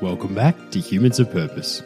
[0.00, 1.82] Welcome back to Humans of Purpose.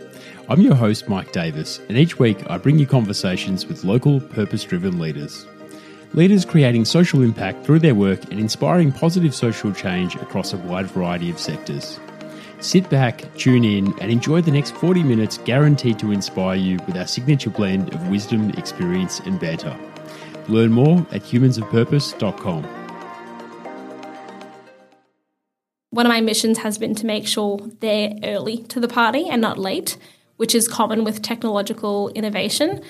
[0.50, 4.64] I'm your host, Mike Davis, and each week I bring you conversations with local purpose
[4.64, 5.46] driven leaders.
[6.12, 10.88] Leaders creating social impact through their work and inspiring positive social change across a wide
[10.88, 11.98] variety of sectors.
[12.60, 16.98] Sit back, tune in, and enjoy the next 40 minutes guaranteed to inspire you with
[16.98, 19.74] our signature blend of wisdom, experience, and banter.
[20.48, 22.81] Learn more at humansofpurpose.com.
[25.92, 29.42] One of my missions has been to make sure they're early to the party and
[29.42, 29.98] not late,
[30.38, 32.80] which is common with technological innovation.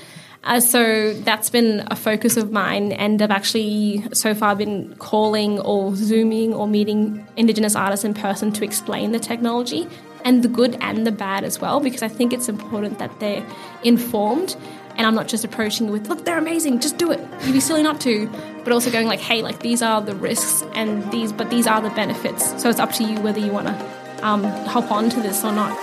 [0.45, 5.59] Uh, so that's been a focus of mine, and I've actually so far been calling
[5.59, 9.89] or Zooming or meeting Indigenous artists in person to explain the technology
[10.25, 13.45] and the good and the bad as well, because I think it's important that they're
[13.83, 14.55] informed.
[14.97, 17.21] And I'm not just approaching you with, look, they're amazing, just do it.
[17.43, 18.29] You'd be silly not to.
[18.65, 21.81] But also going like, hey, like these are the risks and these, but these are
[21.81, 22.61] the benefits.
[22.63, 25.53] So it's up to you whether you want to um, hop on to this or
[25.53, 25.77] not.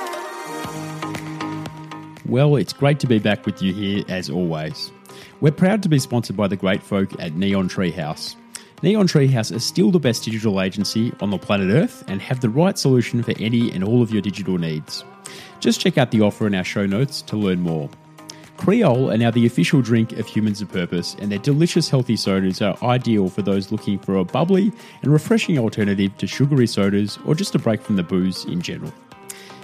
[2.26, 4.92] Well, it's great to be back with you here as always.
[5.42, 8.36] We're proud to be sponsored by the great folk at Neon Treehouse.
[8.82, 12.50] Neon Treehouse is still the best digital agency on the planet Earth and have the
[12.50, 15.04] right solution for any and all of your digital needs.
[15.60, 17.90] Just check out the offer in our show notes to learn more.
[18.60, 22.62] Kreol are now the official drink of Humans of Purpose, and their delicious healthy sodas
[22.62, 27.34] are ideal for those looking for a bubbly and refreshing alternative to sugary sodas or
[27.34, 28.94] just a break from the booze in general.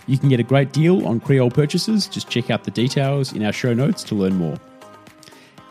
[0.08, 2.08] You can get a great deal on Kreol purchases.
[2.08, 4.58] Just check out the details in our show notes to learn more.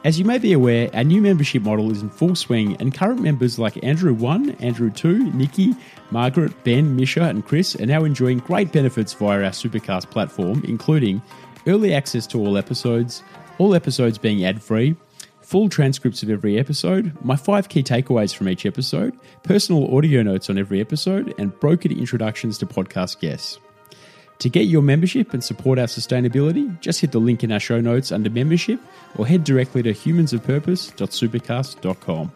[0.05, 3.23] As you may be aware, our new membership model is in full swing, and current
[3.23, 5.75] members like Andrew 1, Andrew 2, Nikki,
[6.11, 11.23] Margaret, Ben, Misha, and Chris are now enjoying great benefits via our Supercast platform, including
[11.67, 13.23] early access to all episodes,
[13.59, 14.95] all episodes being ad free,
[15.41, 20.51] full transcripts of every episode, my five key takeaways from each episode, personal audio notes
[20.51, 23.59] on every episode, and brokered introductions to podcast guests.
[24.41, 27.81] To get your membership and support our sustainability, just hit the link in our show
[27.81, 28.81] notes under membership
[29.17, 32.33] or head directly to humansofpurpose.supercast.com.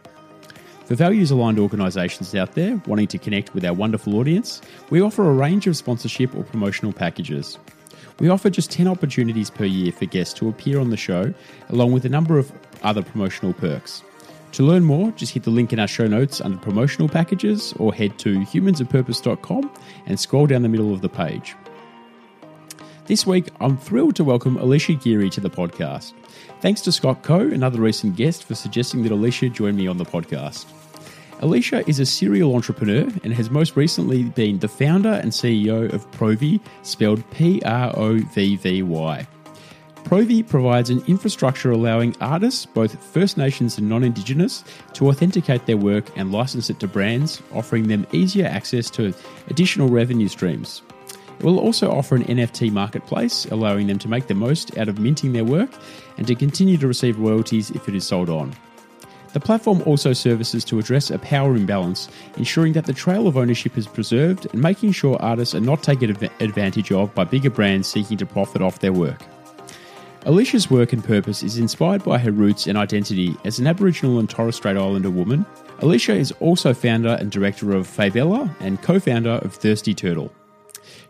[0.85, 5.29] For values aligned organisations out there wanting to connect with our wonderful audience, we offer
[5.29, 7.59] a range of sponsorship or promotional packages.
[8.21, 11.33] We offer just 10 opportunities per year for guests to appear on the show,
[11.69, 12.53] along with a number of
[12.83, 14.03] other promotional perks.
[14.53, 17.95] To learn more, just hit the link in our show notes under promotional packages or
[17.95, 19.71] head to humansofpurpose.com
[20.07, 21.55] and scroll down the middle of the page.
[23.07, 26.13] This week, I'm thrilled to welcome Alisha Geary to the podcast.
[26.61, 30.05] Thanks to Scott Coe, another recent guest, for suggesting that Alisha join me on the
[30.05, 30.67] podcast.
[31.41, 36.11] Alisha is a serial entrepreneur and has most recently been the founder and CEO of
[36.11, 39.27] Provvy, spelled P R O V V Y.
[40.03, 45.77] Provvy provides an infrastructure allowing artists, both First Nations and non Indigenous, to authenticate their
[45.77, 49.15] work and license it to brands, offering them easier access to
[49.47, 50.83] additional revenue streams.
[51.39, 54.99] It will also offer an NFT marketplace, allowing them to make the most out of
[54.99, 55.71] minting their work
[56.17, 58.53] and to continue to receive royalties if it is sold on.
[59.39, 63.79] The platform also services to address a power imbalance, ensuring that the trail of ownership
[63.79, 66.11] is preserved and making sure artists are not taken
[66.41, 69.23] advantage of by bigger brands seeking to profit off their work.
[70.23, 74.29] Alisha's work and purpose is inspired by her roots and identity as an Aboriginal and
[74.29, 75.47] Torres Strait Islander woman.
[75.79, 80.33] Alisha is also founder and director of Faebella and co founder of Thirsty Turtl.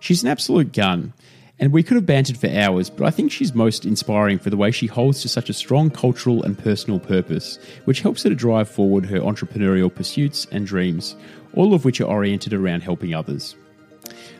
[0.00, 1.14] She's an absolute gun,
[1.60, 4.56] and we could have bantered for hours, but I think she's most inspiring for the
[4.56, 8.34] way she holds to such a strong cultural and personal purpose, which helps her to
[8.34, 11.16] drive forward her entrepreneurial pursuits and dreams,
[11.54, 13.56] all of which are oriented around helping others.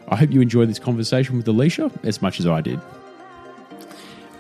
[0.08, 2.80] I hope you enjoyed this conversation with Alisha as much as I did.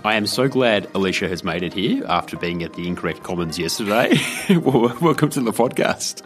[0.04, 3.58] I am so glad Alisha has made it here after being at the Incorrect Commons
[3.58, 4.16] yesterday.
[4.48, 6.22] Welcome to the podcast.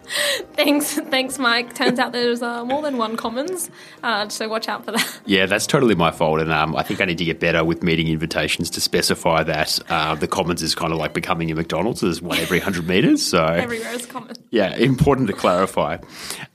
[0.52, 1.74] Thanks, thanks, Mike.
[1.74, 3.70] Turns out there's uh, more than one Commons,
[4.02, 5.20] uh, so watch out for that.
[5.24, 7.82] Yeah, that's totally my fault, and um, I think I need to get better with
[7.82, 12.02] meeting invitations to specify that uh, the Commons is kind of like becoming a McDonald's.
[12.02, 14.36] There's one every hundred meters, so everywhere is common.
[14.50, 15.96] Yeah, important to clarify.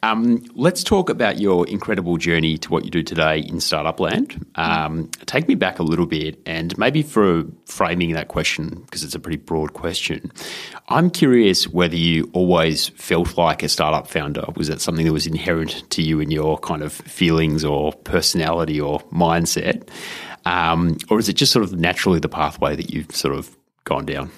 [0.04, 4.46] Um, let's talk about your incredible journey to what you do today in startup land.
[4.54, 9.16] Um, take me back a little bit, and maybe for framing that question, because it's
[9.16, 10.32] a pretty broad question,
[10.90, 14.46] I'm curious whether you always felt like a startup founder.
[14.56, 18.80] Was that something that was inherent to you in your kind of feelings or personality
[18.80, 19.90] or mindset?
[20.46, 24.06] Um, or is it just sort of naturally the pathway that you've sort of gone
[24.06, 24.32] down?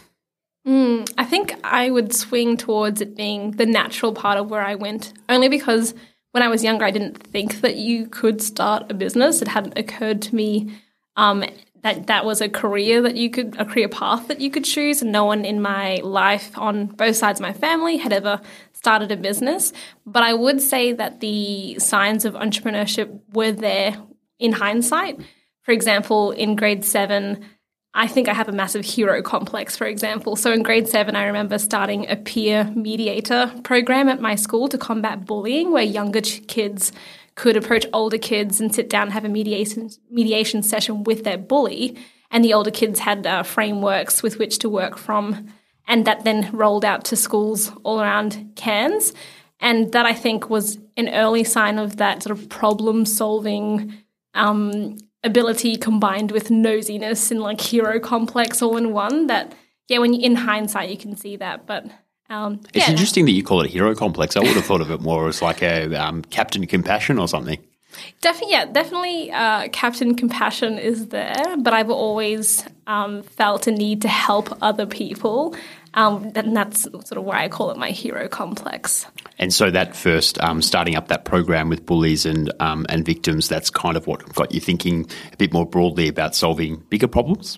[0.68, 4.75] Mm, I think I would swing towards it being the natural part of where I
[4.75, 5.94] went, only because
[6.31, 9.42] when I was younger, I didn't think that you could start a business.
[9.42, 10.71] It hadn't occurred to me
[11.16, 11.44] um,
[11.81, 15.01] that that was a career that you could a career path that you could choose
[15.01, 18.41] and no one in my life on both sides of my family had ever
[18.73, 19.73] started a business
[20.05, 23.95] but i would say that the signs of entrepreneurship were there
[24.39, 25.19] in hindsight.
[25.63, 27.45] For example, in grade seven,
[27.93, 30.35] I think I have a massive hero complex, for example.
[30.35, 34.77] So in grade seven, I remember starting a peer mediator program at my school to
[34.77, 36.91] combat bullying, where younger kids
[37.39, 41.38] could approach older kids and sit down and have a mediation mediation session with their
[41.38, 41.97] bully,
[42.30, 45.47] and the older kids had uh, frameworks with which to work from,
[45.88, 49.13] and that then rolled out to schools all around Cairns,
[49.62, 53.94] and that I think was an early sign of that sort of problem solving.
[54.33, 59.53] Um, ability combined with nosiness and like hero complex all in one that
[59.89, 61.65] yeah when you in hindsight you can see that.
[61.65, 61.85] But
[62.29, 62.91] um, It's yeah.
[62.91, 64.35] interesting that you call it a hero complex.
[64.35, 67.59] I would have thought of it more as like a um, Captain Compassion or something.
[68.21, 69.31] Definitely, yeah, definitely.
[69.31, 74.85] Uh, Captain Compassion is there, but I've always um, felt a need to help other
[74.85, 75.55] people,
[75.95, 79.05] um, and that's sort of why I call it my hero complex.
[79.39, 83.49] And so that first um, starting up that program with bullies and um, and victims,
[83.49, 87.57] that's kind of what got you thinking a bit more broadly about solving bigger problems.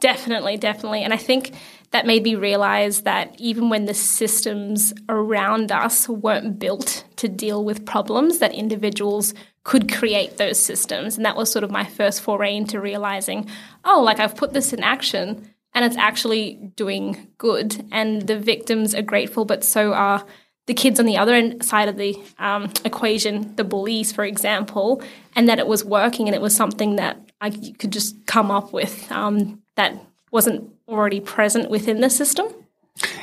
[0.00, 1.52] Definitely, definitely, and I think
[1.92, 7.64] that made me realize that even when the systems around us weren't built to deal
[7.64, 9.34] with problems, that individuals
[9.64, 11.16] could create those systems.
[11.16, 13.48] And that was sort of my first foray into realizing,
[13.84, 17.84] oh, like I've put this in action and it's actually doing good.
[17.90, 20.24] And the victims are grateful, but so are
[20.66, 25.02] the kids on the other end side of the um, equation, the bullies, for example,
[25.34, 28.72] and that it was working and it was something that I could just come up
[28.72, 29.94] with um, that
[30.30, 32.46] wasn't already present within the system.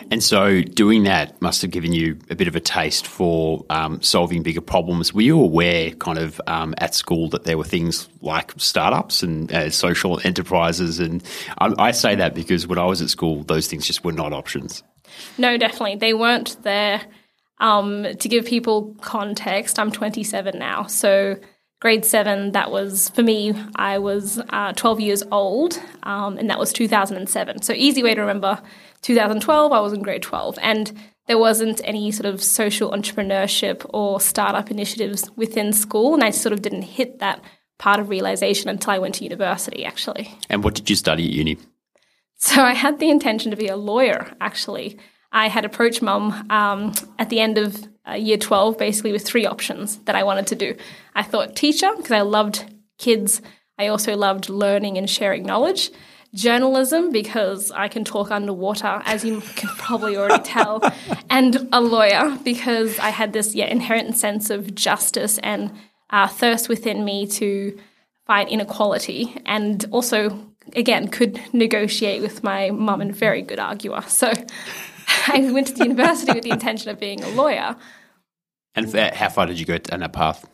[0.10, 4.02] And so doing that must have given you a bit of a taste for um,
[4.02, 5.14] solving bigger problems.
[5.14, 9.52] Were you aware, kind of, um, at school that there were things like startups and
[9.52, 11.00] uh, social enterprises?
[11.00, 11.24] And
[11.60, 14.34] I, I say that because when I was at school, those things just were not
[14.34, 14.82] options.
[15.38, 15.98] No, definitely.
[15.98, 17.02] They weren't there.
[17.60, 20.86] Um, to give people context, I'm 27 now.
[20.86, 21.38] So,
[21.80, 26.60] grade seven, that was for me, I was uh, 12 years old, um, and that
[26.60, 27.62] was 2007.
[27.62, 28.62] So, easy way to remember
[29.02, 30.58] 2012, I was in grade 12.
[30.62, 30.92] And
[31.28, 36.14] there wasn't any sort of social entrepreneurship or startup initiatives within school.
[36.14, 37.42] And I sort of didn't hit that
[37.78, 40.34] part of realization until I went to university, actually.
[40.50, 41.58] And what did you study at uni?
[42.38, 44.98] So I had the intention to be a lawyer, actually.
[45.32, 49.46] I had approached mum um, at the end of uh, year 12, basically with three
[49.46, 50.76] options that I wanted to do.
[51.16, 52.64] I thought teacher, because I loved
[52.98, 53.42] kids.
[53.78, 55.92] I also loved learning and sharing knowledge.
[56.34, 60.82] Journalism, because I can talk underwater, as you can probably already tell.
[61.30, 65.72] and a lawyer, because I had this yeah, inherent sense of justice and
[66.10, 67.78] uh, thirst within me to
[68.26, 70.38] fight inequality and also
[70.76, 74.32] again could negotiate with my mum and very good arguer so
[75.28, 77.76] i went to the university with the intention of being a lawyer
[78.76, 80.48] And how far did you go down that path?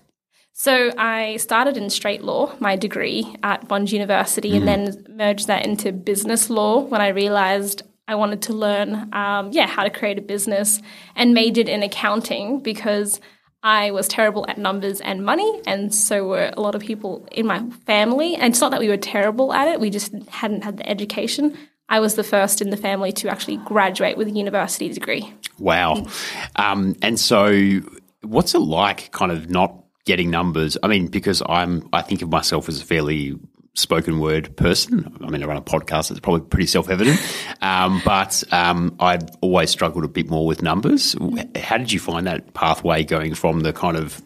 [0.53, 5.65] so i started in straight law my degree at bond university and then merged that
[5.65, 10.17] into business law when i realized i wanted to learn um, yeah how to create
[10.17, 10.81] a business
[11.15, 13.19] and majored in accounting because
[13.65, 17.47] I was terrible at numbers and money, and so were a lot of people in
[17.47, 18.35] my family.
[18.35, 21.57] And it's not that we were terrible at it, we just hadn't had the education.
[21.89, 25.33] I was the first in the family to actually graduate with a university degree.
[25.59, 26.07] Wow.
[26.55, 27.81] Um, and so,
[28.21, 30.77] what's it like, kind of not getting numbers?
[30.81, 33.37] I mean, because I'm, I think of myself as a fairly
[33.75, 35.17] spoken word person.
[35.21, 37.19] I mean, I run a podcast; it's probably pretty self evident.
[37.61, 41.15] Um, but um, I've always struggled a bit more with numbers.
[41.55, 44.21] How did you find that pathway going from the kind of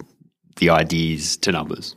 [0.57, 1.96] the ideas to numbers?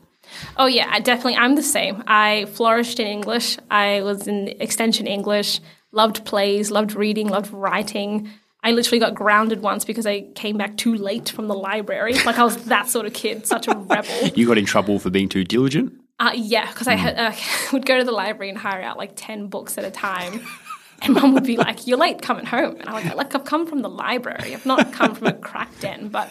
[0.56, 1.37] Oh, yeah, I definitely.
[1.37, 2.02] I'm the same.
[2.06, 3.58] I flourished in English.
[3.70, 5.60] I was in extension English,
[5.92, 8.30] loved plays, loved reading, loved writing.
[8.62, 12.14] I literally got grounded once because I came back too late from the library.
[12.14, 14.30] Like I was that sort of kid, such a rebel.
[14.34, 15.94] You got in trouble for being too diligent.
[16.18, 17.32] Uh, yeah, because I had, uh,
[17.72, 20.42] would go to the library and hire out like 10 books at a time.
[21.02, 22.76] And mum would be like, You're late coming home.
[22.78, 24.54] And I was like, like I've come from the library.
[24.54, 26.09] I've not come from a crack den.
[26.09, 26.28] But,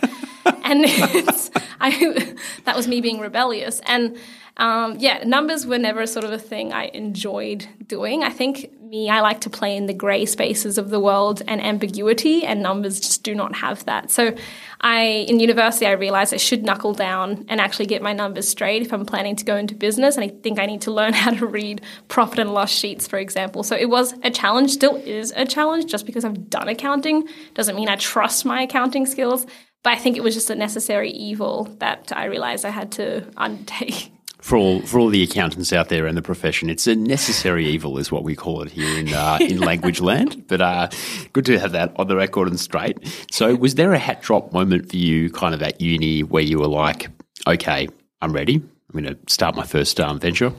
[0.64, 0.86] and
[1.82, 2.36] I,
[2.66, 3.82] that was me being rebellious.
[3.88, 4.18] And
[4.60, 8.24] um, yeah, numbers were never sort of a thing I enjoyed doing.
[8.24, 11.62] I think me, I like to play in the grey spaces of the world and
[11.62, 14.12] ambiguity, and numbers just do not have that.
[14.12, 14.36] So,
[14.82, 18.82] I in university, I realized I should knuckle down and actually get my numbers straight
[18.82, 20.18] if I'm planning to go into business.
[20.18, 23.18] And I think I need to learn how to read profit and loss sheets, for
[23.18, 23.64] example.
[23.64, 25.90] So it was a challenge, still is a challenge.
[25.90, 29.46] Just because I've done accounting doesn't mean I trust my accounting skills.
[29.84, 33.26] But I think it was just a necessary evil that I realized I had to
[33.38, 34.12] undertake.
[34.42, 37.98] For all for all the accountants out there in the profession, it's a necessary evil,
[37.98, 40.48] is what we call it here in uh, in language land.
[40.48, 40.90] But uh,
[41.34, 42.98] good to have that on the record and straight.
[43.32, 46.58] So, was there a hat drop moment for you, kind of at uni, where you
[46.58, 47.10] were like,
[47.48, 47.90] "Okay,
[48.22, 48.56] I'm ready.
[48.56, 50.54] I'm going to start my first um, venture?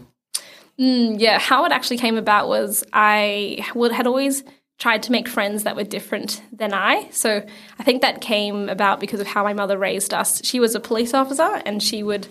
[0.79, 4.45] Mm, yeah, how it actually came about was I would, had always
[4.79, 7.09] tried to make friends that were different than I.
[7.11, 7.45] So
[7.79, 10.41] I think that came about because of how my mother raised us.
[10.43, 12.29] She was a police officer and she would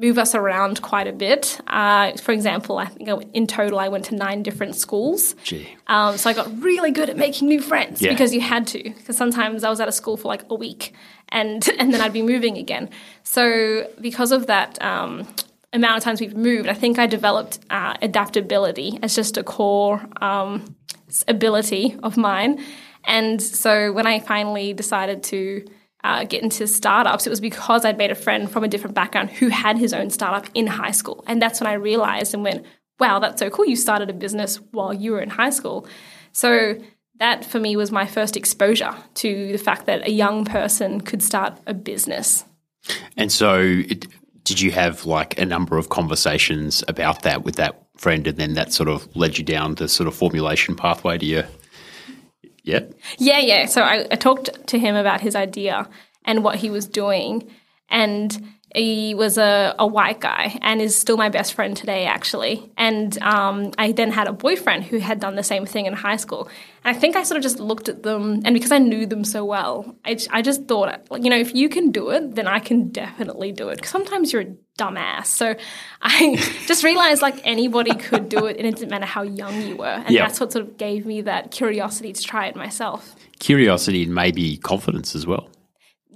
[0.00, 1.60] move us around quite a bit.
[1.66, 5.34] Uh, for example, I think in total I went to nine different schools.
[5.44, 5.68] Gee.
[5.88, 8.10] Um, so I got really good at making new friends Yeah.
[8.10, 8.82] because you had to.
[8.82, 10.94] Because sometimes I was at a school for like a week,
[11.28, 12.88] and and then I'd be moving again.
[13.22, 15.28] So because of that um,
[15.72, 20.00] amount of times we've moved, I think I developed uh, adaptability as just a core
[20.22, 20.74] um,
[21.28, 22.62] ability of mine.
[23.04, 25.64] And so when I finally decided to
[26.04, 29.30] uh, get into startups, it was because I'd made a friend from a different background
[29.30, 31.24] who had his own startup in high school.
[31.26, 32.64] And that's when I realized and went,
[32.98, 33.66] wow, that's so cool.
[33.66, 35.86] You started a business while you were in high school.
[36.32, 36.76] So
[37.18, 41.22] that for me was my first exposure to the fact that a young person could
[41.22, 42.44] start a business.
[43.16, 44.06] And so, it,
[44.44, 48.54] did you have like a number of conversations about that with that friend, and then
[48.54, 51.44] that sort of led you down the sort of formulation pathway to your?
[52.70, 52.80] Yeah.
[53.18, 53.66] Yeah, yeah.
[53.66, 55.88] So I, I talked to him about his idea
[56.24, 57.50] and what he was doing.
[57.88, 62.70] And he was a, a white guy and is still my best friend today, actually.
[62.76, 66.16] And um, I then had a boyfriend who had done the same thing in high
[66.16, 66.48] school.
[66.84, 69.24] And I think I sort of just looked at them, and because I knew them
[69.24, 72.58] so well, I, I just thought, you know, if you can do it, then I
[72.60, 73.76] can definitely do it.
[73.76, 75.26] Because sometimes you're a dumbass.
[75.26, 75.56] So
[76.00, 76.36] I
[76.66, 79.84] just realized like anybody could do it, and it didn't matter how young you were.
[79.86, 80.26] And Yeah.
[80.26, 83.14] that's what sort of gave me that curiosity to try it myself.
[83.40, 85.48] Curiosity and maybe confidence as well.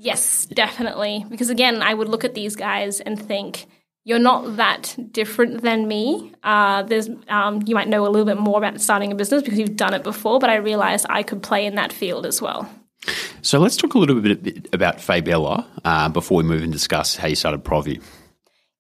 [0.04, 1.24] Yes, definitely.
[1.30, 3.64] Because again, I would look at these guys and think,
[4.04, 6.30] you're not that different than me.
[6.42, 9.58] Uh, there's, um, you might know a little bit more about starting a business because
[9.58, 12.68] you've done it before, but I realized I could play in that field as well.
[13.40, 17.28] So let's talk a little bit about Faebella uh, before we move and discuss how
[17.28, 18.02] you started Provvy.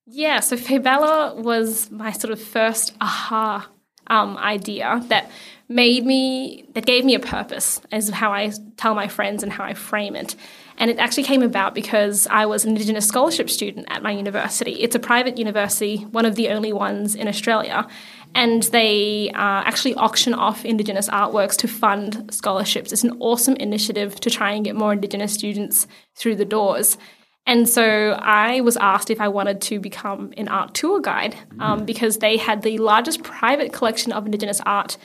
[0.04, 3.66] Yeah, so Faebella was my sort of first aha
[4.08, 5.30] um, idea that
[5.70, 9.64] made me, that gave me a purpose as how I tell my friends and how
[9.64, 10.36] I frame it.
[10.78, 14.72] And it actually came about because I was an Indigenous scholarship student at my university.
[14.72, 17.86] It's a private university, one of the only ones in Australia.
[18.34, 22.92] And they uh, actually auction off Indigenous artworks to fund scholarships.
[22.92, 26.98] It's an awesome initiative to try and get more Indigenous students through the doors.
[27.46, 31.84] And so I was asked if I wanted to become an art tour guide um,
[31.84, 34.96] because they had the largest private collection of Indigenous art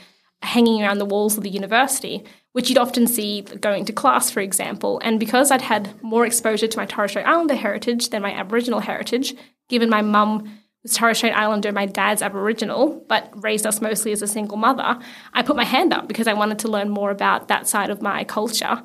[0.41, 2.23] hanging around the walls of the university,
[2.53, 5.00] which you'd often see going to class, for example.
[5.03, 8.79] And because I'd had more exposure to my Torres Strait Islander heritage than my Aboriginal
[8.79, 9.36] heritage,
[9.68, 10.50] given my mum
[10.84, 14.98] was Torres Strait Islander, my dad's Aboriginal, but raised us mostly as a single mother,
[15.34, 18.01] I put my hand up because I wanted to learn more about that side of
[18.01, 18.82] my culture.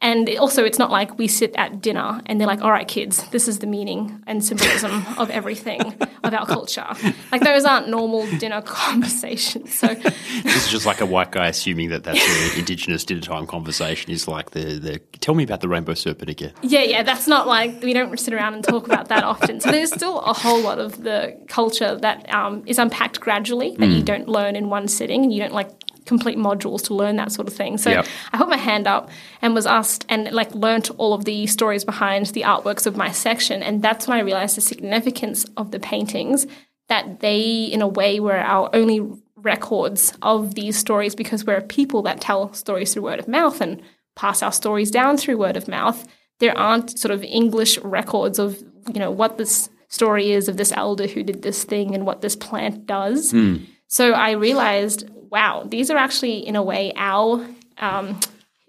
[0.00, 3.26] And also, it's not like we sit at dinner and they're like, all right, kids,
[3.30, 5.80] this is the meaning and symbolism of everything
[6.22, 6.86] of our culture.
[7.32, 8.60] Like, those aren't normal dinner
[9.04, 9.74] conversations.
[9.74, 13.46] So, This is just like a white guy assuming that that's an Indigenous dinner time
[13.46, 14.10] conversation.
[14.10, 16.52] Is like the, the tell me about the rainbow serpent again.
[16.62, 19.58] yeah, yeah, that's not like we don't sit around and talk about that often.
[19.60, 23.88] So, there's still a whole lot of the culture that um, is unpacked gradually that
[23.88, 25.70] you don't learn in one sitting and you don't like
[26.06, 27.78] complete modules to learn that sort of thing.
[27.78, 28.06] So Yep.
[28.32, 31.84] I put my hand up and was asked and like learnt all of the stories
[31.84, 33.62] behind the artworks of my section.
[33.62, 36.46] And that's when I realized the significance of the paintings
[36.88, 39.00] that they, in a way, were our only
[39.36, 43.60] records of these stories because we're a people that tell stories through word of mouth
[43.60, 43.82] and
[44.16, 46.06] pass our stories down through word of mouth.
[46.40, 50.72] There aren't sort of English records of, you know, what this story is of this
[50.72, 53.30] elder who did this thing and what this plant does.
[53.30, 53.56] Hmm.
[53.86, 57.44] So I realized, wow, these are actually in a way our
[57.78, 58.20] um,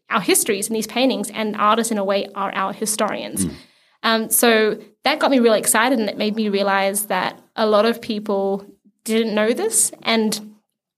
[0.09, 3.45] our histories in these paintings, and artists in a way are our historians.
[4.01, 7.85] Um, so that got me really excited, and it made me realize that a lot
[7.85, 8.65] of people
[9.03, 10.55] didn't know this and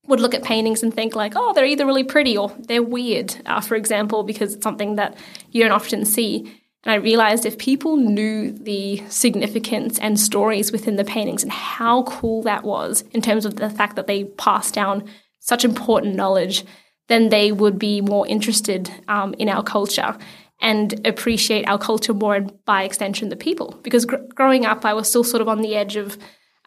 [0.08, 3.36] would look at paintings and think like, oh, they're either really pretty or they're weird,
[3.46, 5.18] uh, for example, because it's something that
[5.52, 6.38] you don't often see.
[6.84, 12.04] And I realized if people knew the significance and stories within the paintings and how
[12.04, 15.04] cool that was in terms of the fact that they passed down
[15.40, 16.66] such important knowledge,
[17.08, 20.18] then they would be more interested um, in our culture
[20.60, 23.80] and appreciate our culture more and by extension the people.
[23.84, 26.18] Because gr- growing up, I was still sort of on the edge of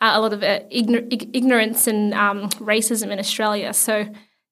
[0.00, 3.74] uh, a lot of uh, ignor- ig- ignorance and um, racism in Australia.
[3.74, 4.06] So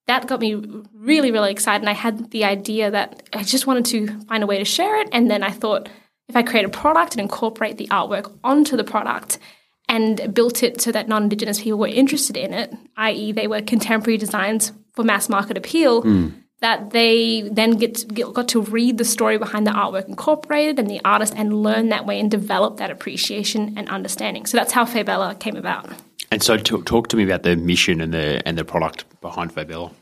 [0.07, 0.55] that got me
[0.93, 1.83] really, really excited.
[1.83, 5.01] And I had the idea that I just wanted to find a way to share
[5.01, 5.09] it.
[5.13, 5.89] And then I thought
[6.29, 9.39] if I create a product and incorporate the artwork onto the product
[9.89, 13.63] and built it so that non Indigenous people were interested in it, i.e., they were
[13.63, 16.29] contemporary designs for mass market appeal, hmm.
[16.61, 20.91] that they then get, get, got to read the story behind the artwork incorporated and
[20.91, 24.45] the artist and learn that way and develop that appreciation and understanding.
[24.47, 25.89] So that's how Faebella came about.
[26.31, 29.55] And so, talk, talk to me about the mission and the and the product behind
[29.55, 29.93] Faebella.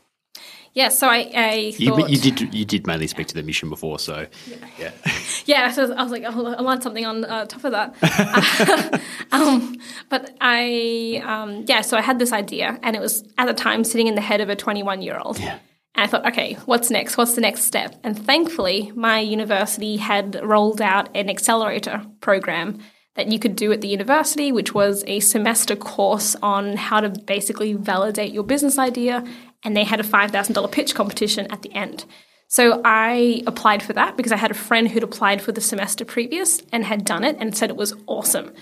[0.77, 3.67] Yeah, so I, I thought, you, you, did you did mainly speak to the mission
[3.67, 4.91] before, so yeah, yeah.
[5.47, 9.01] yeah so I was like, oh, I want something on uh, top of that.
[9.31, 9.75] um,
[10.09, 13.83] but I, um, yeah, so I had this idea, and it was at the time
[13.83, 15.39] sitting in the head of a 21 year old.
[15.39, 15.57] Yeah.
[15.95, 17.17] And I thought, okay, what's next?
[17.17, 17.99] What's the next step?
[18.03, 22.77] And thankfully, my university had rolled out an accelerator program
[23.17, 27.09] that you could do at the university, which was a semester course on how to
[27.09, 29.23] basically validate your business idea.
[29.67, 32.05] And they had a $5,000 pitch competition at the end.
[32.47, 36.05] So I applied for that because I had a friend who'd applied for the semester
[36.05, 38.53] previous and had done it and said it was awesome.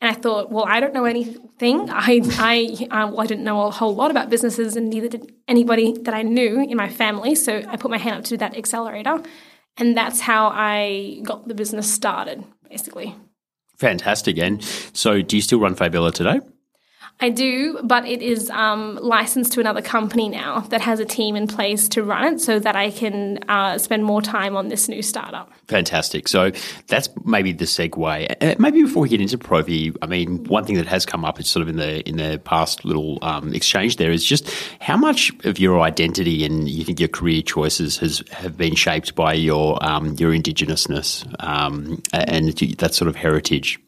[0.00, 1.90] And I thought, well, I don't know anything.
[1.90, 5.32] I, I, uh, well, I didn't know a whole lot about businesses, and neither did
[5.48, 7.34] anybody that I knew in my family.
[7.34, 9.20] So I put my hand up to that accelerator,
[9.76, 13.16] and that's how I got the business started, basically.
[13.78, 14.38] Fantastic.
[14.38, 16.40] And so, do you still run Faebella today?
[17.20, 21.36] I do, but it is um, licensed to another company now that has a team
[21.36, 24.88] in place to run it so that I can uh, spend more time on this
[24.88, 25.52] new startup.
[25.68, 26.26] Fantastic.
[26.26, 26.50] So
[26.88, 28.36] that's maybe the segue.
[28.40, 31.38] Uh, maybe before we get into Provvy, I mean, one thing that has come up,
[31.38, 34.96] it's sort of in the in the past little um, exchange there, is just how
[34.96, 39.32] much of your identity and you think your career choices has have been shaped by
[39.32, 43.78] your um, your indigenousness um, and that sort of heritage.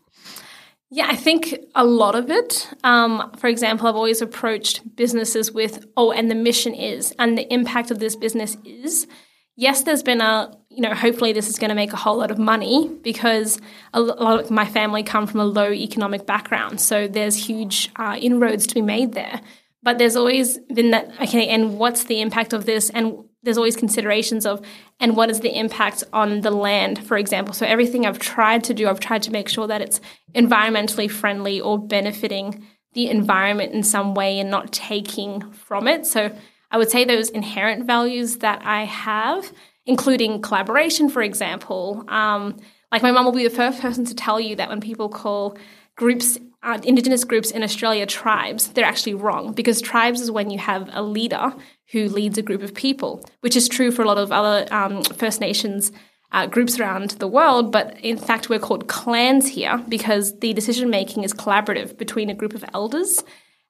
[0.94, 2.68] Yeah, I think a lot of it.
[2.84, 7.52] Um, for example, I've always approached businesses with, oh, and the mission is, and the
[7.52, 9.08] impact of this business is.
[9.56, 12.30] Yes, there's been a, you know, hopefully this is going to make a whole lot
[12.30, 13.60] of money because
[13.92, 16.80] a lot of my family come from a low economic background.
[16.80, 19.40] So there's huge uh, inroads to be made there.
[19.82, 22.88] But there's always been that, okay, and what's the impact of this?
[22.90, 24.60] And there's always considerations of
[25.00, 27.54] and what is the impact on the land for example.
[27.54, 30.00] So everything i've tried to do i've tried to make sure that it's
[30.34, 36.06] environmentally friendly or benefiting the environment in some way and not taking from it.
[36.06, 36.34] So
[36.70, 39.52] i would say those inherent values that i have
[39.86, 42.56] including collaboration for example um,
[42.90, 45.58] like my mom will be the first person to tell you that when people call
[45.96, 50.58] groups uh, indigenous groups in australia tribes they're actually wrong because tribes is when you
[50.58, 51.52] have a leader
[51.92, 55.02] who leads a group of people, which is true for a lot of other um,
[55.02, 55.92] First Nations
[56.32, 57.70] uh, groups around the world.
[57.70, 62.34] But in fact, we're called clans here because the decision making is collaborative between a
[62.34, 63.22] group of elders.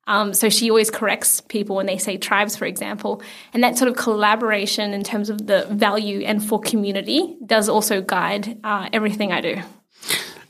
[0.07, 3.23] Um, so she always corrects people when they say tribes, for example.
[3.53, 8.03] And that sort of collaboration in terms of the value and for community does also
[8.03, 9.63] guide uh, everything I do.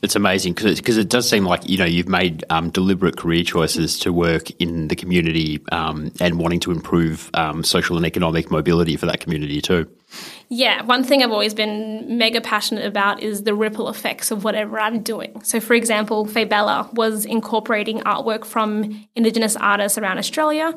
[0.01, 3.99] It's amazing because it does seem like you know you've made um, deliberate career choices
[3.99, 8.97] to work in the community um, and wanting to improve um, social and economic mobility
[8.97, 9.87] for that community too.
[10.49, 14.79] Yeah, one thing I've always been mega passionate about is the ripple effects of whatever
[14.79, 15.41] I'm doing.
[15.43, 20.73] So, for example, Faebella was incorporating artwork from Indigenous artists around Australia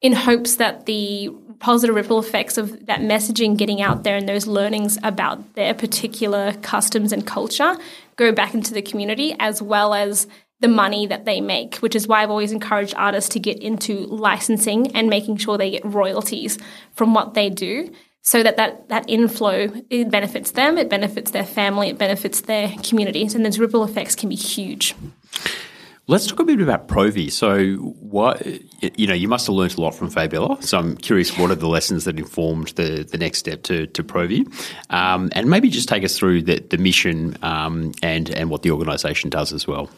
[0.00, 4.46] in hopes that the positive ripple effects of that messaging getting out there and those
[4.46, 7.76] learnings about their particular customs and culture
[8.20, 10.28] go back into the community as well as
[10.60, 14.00] the money that they make, which is why I've always encouraged artists to get into
[14.06, 16.58] licensing and making sure they get royalties
[16.92, 21.46] from what they do so that that, that inflow it benefits them, it benefits their
[21.46, 24.94] family, it benefits their communities, and those ripple effects can be huge.
[26.10, 27.30] Let's talk a bit about Provvy.
[27.30, 28.44] So, what
[28.98, 30.60] you know, you must have learned a lot from Faebella.
[30.60, 34.02] So, I'm curious, what are the lessons that informed the the next step to to
[34.02, 34.44] Provvy,
[34.90, 38.72] um, and maybe just take us through the the mission um, and and what the
[38.72, 39.88] organisation does as well.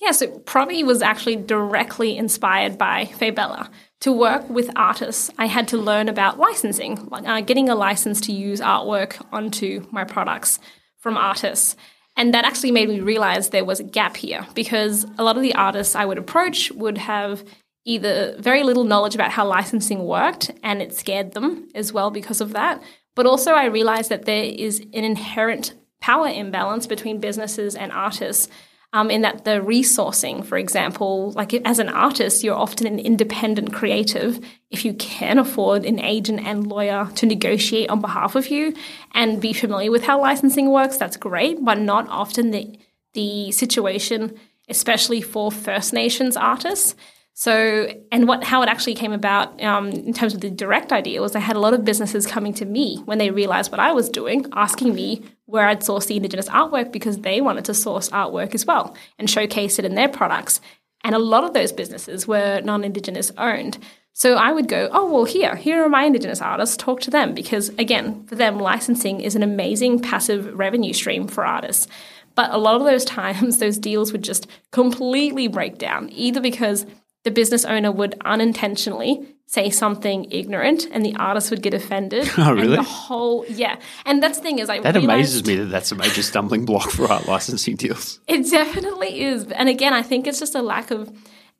[0.00, 3.68] Yeah, so Provvy was actually directly inspired by Faebella.
[4.02, 8.32] To work with artists, I had to learn about licensing, uh, getting a license to
[8.32, 10.60] use artwork onto my products
[10.98, 11.74] from artists.
[12.16, 15.42] And that actually made me realize there was a gap here because a lot of
[15.42, 17.44] the artists I would approach would have
[17.84, 22.40] either very little knowledge about how licensing worked and it scared them as well because
[22.40, 22.82] of that.
[23.14, 28.48] But also, I realized that there is an inherent power imbalance between businesses and artists
[28.92, 33.72] um, in that the resourcing, for example, like as an artist, you're often an independent
[33.72, 34.38] creative.
[34.70, 38.74] If you can afford an agent and lawyer to negotiate on behalf of you
[39.14, 42.78] and be familiar with how licensing works, that's great, but not often the,
[43.14, 46.94] the situation, especially for First Nations artists.
[47.34, 51.22] So, and what how it actually came about um, in terms of the direct idea
[51.22, 53.92] was I had a lot of businesses coming to me when they realized what I
[53.92, 58.10] was doing, asking me where I'd source the Indigenous artwork because they wanted to source
[58.10, 60.60] artwork as well and showcase it in their products.
[61.04, 63.78] And a lot of those businesses were non Indigenous owned.
[64.14, 67.34] So I would go, oh, well, here, here are my Indigenous artists, talk to them.
[67.34, 71.88] Because again, for them, licensing is an amazing passive revenue stream for artists.
[72.34, 76.84] But a lot of those times, those deals would just completely break down, either because
[77.24, 82.28] the business owner would unintentionally say something ignorant and the artist would get offended.
[82.38, 82.68] Oh, really?
[82.68, 83.76] And the whole, yeah.
[84.06, 86.90] And that's the thing is, I That amazes me that that's a major stumbling block
[86.90, 88.18] for art licensing deals.
[88.26, 89.46] It definitely is.
[89.52, 91.12] And again, I think it's just a lack of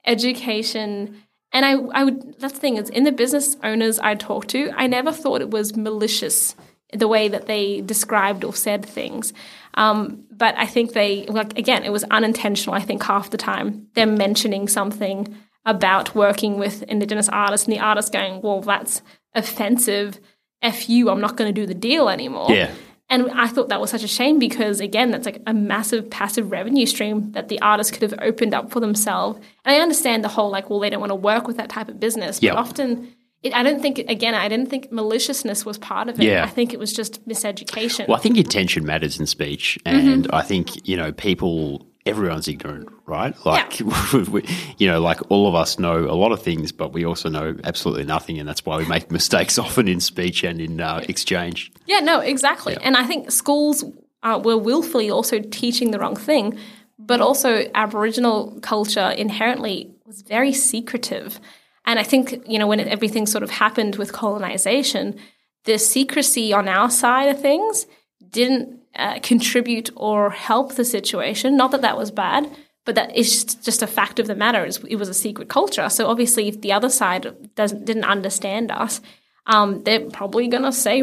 [0.06, 1.22] education.
[1.52, 4.72] And I, I would, that's the thing is, in the business owners I talked to,
[4.74, 6.56] I never thought it was malicious
[6.92, 9.32] the way that they described or said things.
[9.74, 13.88] Um, but I think they, like, again, it was unintentional, I think, half the time.
[13.94, 19.02] Them mentioning something about working with Indigenous artists and the artist going, well, that's
[19.34, 20.18] offensive.
[20.60, 22.50] F you, I'm not going to do the deal anymore.
[22.50, 22.70] Yeah.
[23.10, 26.50] And I thought that was such a shame because, again, that's like a massive passive
[26.50, 29.38] revenue stream that the artist could have opened up for themselves.
[29.64, 31.88] And I understand the whole, like, well, they don't want to work with that type
[31.88, 32.38] of business.
[32.38, 32.56] But Yep.
[32.56, 36.24] often, it, I don't think, again, I didn't think maliciousness was part of it.
[36.24, 36.44] Yeah.
[36.44, 38.08] I think it was just miseducation.
[38.08, 40.08] Well, I think intention matters in speech, Mm-hmm.
[40.08, 41.86] and I think you know people.
[42.04, 43.34] Everyone's ignorant, right?
[43.46, 43.80] Like,
[44.28, 44.44] we,
[44.78, 47.56] you know, like all of us know a lot of things, but we also know
[47.62, 51.70] absolutely nothing, and that's why we make mistakes often in speech and in uh, exchange.
[51.86, 52.76] Yeah, no, exactly.
[52.82, 53.84] And I think schools
[54.22, 56.58] uh, were willfully also teaching the wrong thing,
[56.98, 61.40] but also Aboriginal culture inherently was very secretive.
[61.84, 65.18] And I think, you know, when everything sort of happened with colonization,
[65.64, 67.86] the secrecy on our side of things
[68.30, 71.56] didn't uh, contribute or help the situation.
[71.56, 72.50] Not that that was bad,
[72.84, 74.64] but that is just a fact of the matter.
[74.88, 75.88] It was a secret culture.
[75.88, 79.00] So obviously, if the other side doesn't didn't understand us,
[79.46, 81.02] um, they're probably going to say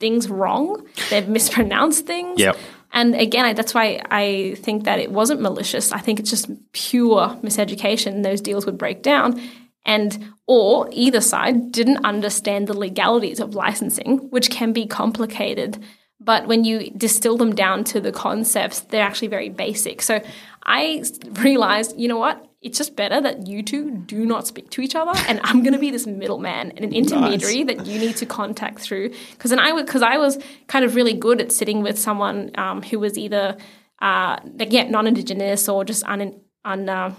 [0.00, 0.86] things wrong.
[1.10, 2.40] They've mispronounced things.
[2.40, 2.56] Yep.
[2.92, 5.90] And again, I, that's why I think that it wasn't malicious.
[5.92, 8.22] I think it's just pure miseducation.
[8.22, 9.40] Those deals would break down,
[9.84, 15.82] and or either side didn't understand the legalities of licensing, which can be complicated.
[16.24, 20.02] But when you distill them down to the concepts, they're actually very basic.
[20.02, 20.22] So
[20.64, 22.48] I realized, you know what?
[22.62, 25.74] It's just better that you two do not speak to each other, and I'm going
[25.74, 29.10] to be this middleman and an intermediary that you need to contact through.
[29.32, 32.52] Because then I was, because I was kind of really good at sitting with someone
[32.54, 33.58] um, who was either,
[34.00, 37.14] uh, like, yeah, non-indigenous or just un, un uh,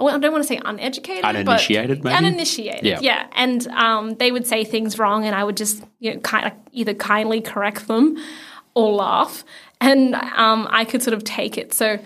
[0.00, 2.26] well, I don't want to say uneducated, Uninitiated, but maybe?
[2.26, 2.84] uninitiated.
[2.84, 2.98] Yeah.
[3.00, 6.46] Yeah, and um, they would say things wrong, and I would just you know kind
[6.46, 8.16] of either kindly correct them
[8.74, 9.44] or laugh,
[9.80, 11.72] and um, I could sort of take it.
[11.74, 11.98] So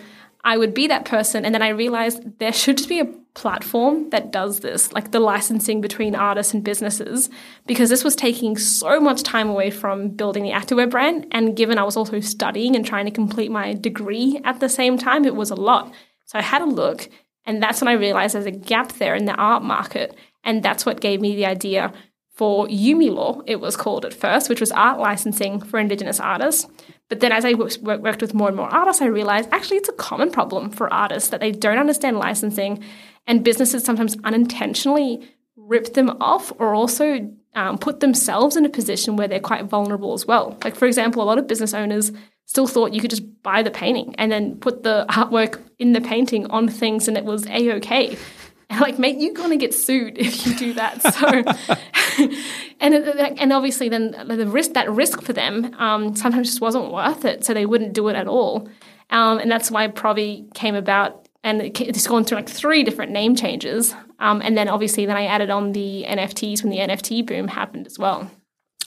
[0.42, 4.10] I would be that person, and then I realized there should just be a platform
[4.10, 7.28] that does this, like the licensing between artists and businesses,
[7.66, 11.78] because this was taking so much time away from building the Activewear brand, and given
[11.78, 15.34] I was also studying and trying to complete my degree at the same time, it
[15.34, 15.92] was a lot.
[16.26, 17.08] So I had a look,
[17.46, 20.16] and that's when I realized there's a gap there in the art market.
[20.42, 21.92] And that's what gave me the idea
[22.34, 26.66] for Yumi Law, it was called at first, which was art licensing for Indigenous artists.
[27.08, 29.76] But then as I wo- wo- worked with more and more artists, I realized actually
[29.76, 32.82] it's a common problem for artists that they don't understand licensing
[33.26, 39.16] and businesses sometimes unintentionally rip them off or also um, put themselves in a position
[39.16, 40.58] where they're quite vulnerable as well.
[40.64, 42.10] Like, for example, a lot of business owners
[42.46, 46.00] still thought you could just buy the painting and then put the artwork in the
[46.00, 48.16] painting on things and it was a okay.
[48.70, 51.02] And like, mate, you're gonna get sued if you do that.
[52.16, 52.26] So,
[52.80, 57.26] and and obviously, then the risk that risk for them um, sometimes just wasn't worth
[57.26, 58.68] it, so they wouldn't do it at all.
[59.10, 63.36] Um, and that's why Provvy came about, and it's gone through like three different name
[63.36, 63.94] changes.
[64.18, 67.86] Um, and then obviously, then I added on the NFTs when the NFT boom happened
[67.86, 68.30] as well.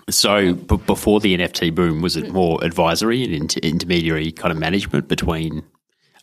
[0.10, 4.58] So, b- before the NFT boom, was it more advisory and inter- intermediary kind of
[4.58, 5.64] management between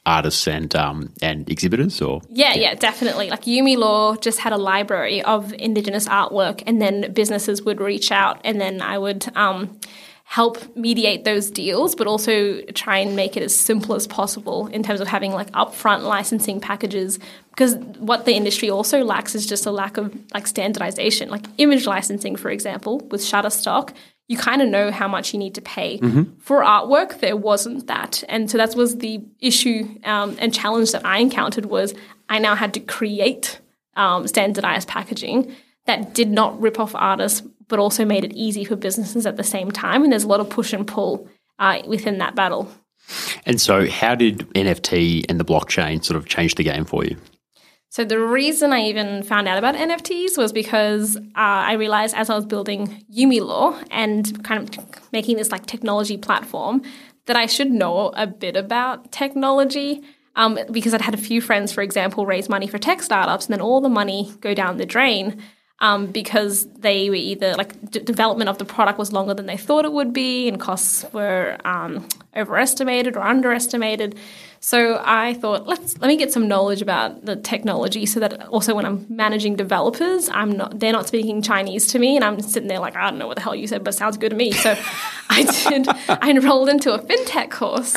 [0.06, 3.30] artists and um, and exhibitors, or Yeah, yeah, definitely.
[3.30, 8.10] Like Yumi Law just had a library of Indigenous artwork, and then businesses would reach
[8.10, 9.78] out, and then I would um,
[10.24, 14.82] help mediate those deals, but also try and make it as simple as possible in
[14.82, 17.18] terms of having like upfront licensing packages.
[17.50, 21.28] Because what the industry also lacks is just a lack of like standardization.
[21.28, 23.94] Like image licensing, for example, with Shutterstock,
[24.26, 25.98] you kind of know how much you need to pay.
[26.40, 31.04] For artwork, there wasn't that, and so that was the issue um, and challenge that
[31.04, 31.94] I encountered was
[32.28, 33.60] I now had to create
[33.96, 35.54] um, standardized packaging
[35.86, 39.44] that did not rip off artists, but also made it easy for businesses at the
[39.44, 40.02] same time.
[40.02, 42.68] And there's a lot of push and pull uh, within that battle.
[43.46, 47.16] and so how did NFT and the blockchain sort of change the game for you?
[47.94, 52.28] So the reason I even found out about NFTs was because uh, I realized as
[52.28, 56.82] I was building Yumi Law and kind of making this like technology platform
[57.26, 60.02] that I should know a bit about technology.
[60.34, 63.52] Um, because I'd had a few friends, for example, raise money for tech startups, and
[63.52, 65.40] then all the money go down the drain
[65.84, 69.58] um, because they were either like d- development of the product was longer than they
[69.58, 74.18] thought it would be, and costs were um, overestimated or underestimated.
[74.60, 78.74] So I thought, let's let me get some knowledge about the technology, so that also
[78.74, 82.68] when I'm managing developers, I'm not they're not speaking Chinese to me, and I'm sitting
[82.70, 84.36] there like I don't know what the hell you said, but it sounds good to
[84.36, 84.52] me.
[84.52, 84.74] So
[85.28, 85.86] I did.
[86.08, 87.94] I enrolled into a fintech course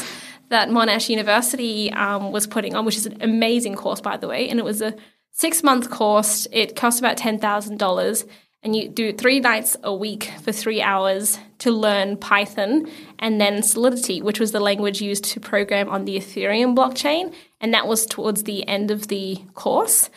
[0.49, 4.49] that Monash University um, was putting on, which is an amazing course, by the way,
[4.49, 4.93] and it was a
[5.37, 6.47] six month course.
[6.51, 8.25] It costs about ten thousand dollars
[8.63, 12.87] and you do three nights a week for three hours to learn Python
[13.19, 17.33] and then Solidity, which was the language used to program on the Ethereum blockchain.
[17.61, 20.09] And that was towards the end of the course.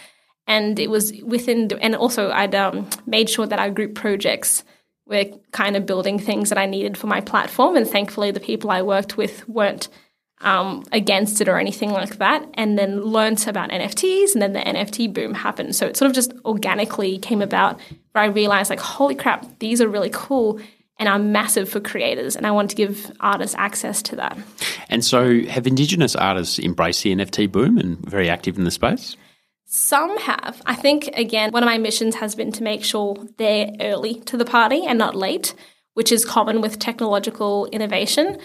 [0.47, 4.65] And it was within, the, and also I'd um, made sure that our group projects
[5.07, 7.77] were kind of building things that I needed for my platform.
[7.77, 9.89] And thankfully, the people I worked with weren't
[10.41, 14.61] um, against it or anything like that, and then learnt about NFTs, and then the
[14.61, 15.77] NFT boom happened.
[15.77, 17.81] So it sort of just organically came about
[18.13, 20.61] where I realized, like, holy crap, these are really cool
[20.99, 24.39] and are massive for creators, and I want to give artists access to that.
[24.89, 29.17] And so, have Indigenous artists embraced the NFT boom and very active in the space?
[29.73, 30.61] Some have.
[30.67, 34.37] I think, again, one of my missions has been to make sure they're early to
[34.37, 35.55] the party and not late,
[35.95, 38.39] which is common with technological innovation.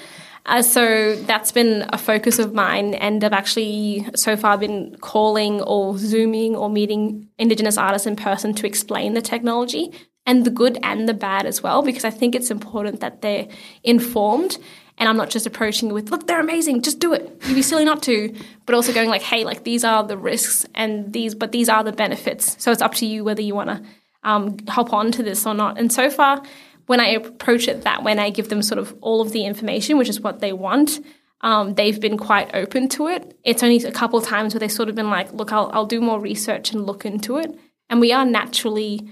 [0.46, 5.62] Uh, so that's been a focus of mine, and I've actually so far been calling
[5.62, 9.92] or Zooming or meeting Indigenous artists in person to explain the technology
[10.28, 13.48] and the good and the bad as well, because I think it's important that they're
[13.84, 14.58] informed.
[14.98, 17.42] And I'm not just approaching it with, look, they're amazing, just do it.
[17.46, 18.34] You'd be silly not to.
[18.66, 21.84] But also going like, hey, like these are the risks and these, but these are
[21.84, 22.56] the benefits.
[22.64, 23.84] So it's up to you whether you want to
[24.24, 25.78] um, hop on to this or not.
[25.78, 26.44] And so far,
[26.86, 29.98] when I approach it that way I give them sort of all of the information,
[29.98, 31.00] which is what they want,
[31.42, 33.38] um, they've been quite open to it.
[33.44, 35.86] It's only a couple of times where they've sort of been like, look, I'll, I'll
[35.86, 37.58] do more research and look into it.
[37.90, 39.08] And we are naturally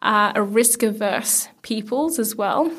[0.00, 2.70] uh, a risk averse peoples as well.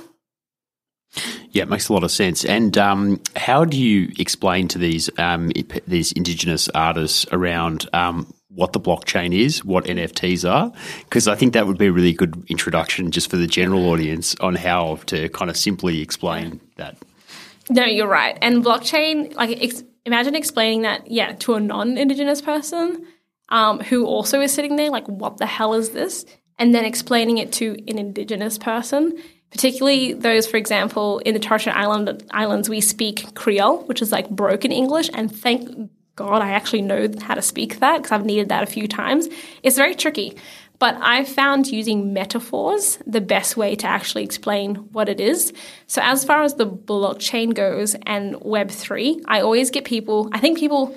[1.51, 2.43] Yeah, it makes a lot of sense.
[2.43, 5.51] And um, how do you explain to these um,
[5.87, 10.71] these Indigenous artists around um, what the blockchain is, what NFTs are,
[11.05, 14.35] because I think that would be a really good introduction just for the general audience
[14.39, 16.97] on how to kind of simply explain that.
[17.69, 18.37] No, you're right.
[18.41, 23.05] And blockchain, like, ex- imagine explaining that, yeah, to a non-indigenous person
[23.49, 26.25] um, who also is sitting there, like, what the hell is this?
[26.59, 29.17] And then explaining it to an indigenous person,
[29.49, 34.11] particularly those, for example, in the Torres Strait Island, Islands, we speak Creole, which is
[34.11, 38.25] like broken English, and thank God, I actually know how to speak that because I've
[38.25, 39.27] needed that a few times.
[39.63, 40.37] It's very tricky,
[40.77, 45.53] but I've found using metaphors the best way to actually explain what it is.
[45.87, 50.59] So, as far as the blockchain goes and Web3, I always get people, I think
[50.59, 50.95] people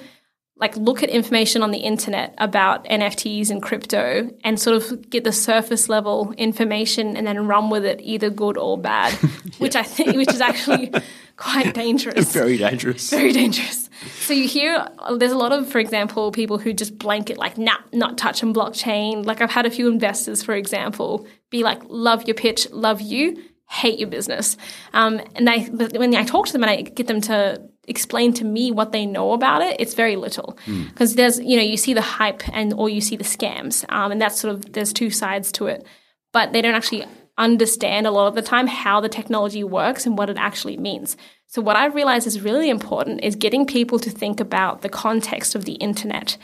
[0.58, 5.22] like look at information on the internet about NFTs and crypto and sort of get
[5.22, 9.12] the surface level information and then run with it either good or bad,
[9.58, 10.92] which I think which is actually
[11.36, 12.32] quite dangerous.
[12.32, 13.10] Very dangerous.
[13.10, 13.90] Very dangerous.
[14.20, 17.76] So you hear there's a lot of, for example, people who just blanket like, nah,
[17.92, 19.26] not touching blockchain.
[19.26, 23.42] Like I've had a few investors, for example, be like, love your pitch, love you,
[23.68, 24.56] hate your business.
[24.92, 25.64] Um, and they,
[25.98, 29.06] when I talk to them and I get them to explain to me what they
[29.06, 30.58] know about it, it's very little.
[30.66, 31.16] Because mm.
[31.16, 34.20] there's, you know, you see the hype and or you see the scams, um, and
[34.20, 35.86] that's sort of there's two sides to it,
[36.32, 37.04] but they don't actually
[37.38, 41.16] understand a lot of the time how the technology works and what it actually means.
[41.48, 45.54] So what I've realized is really important is getting people to think about the context
[45.54, 46.38] of the internet.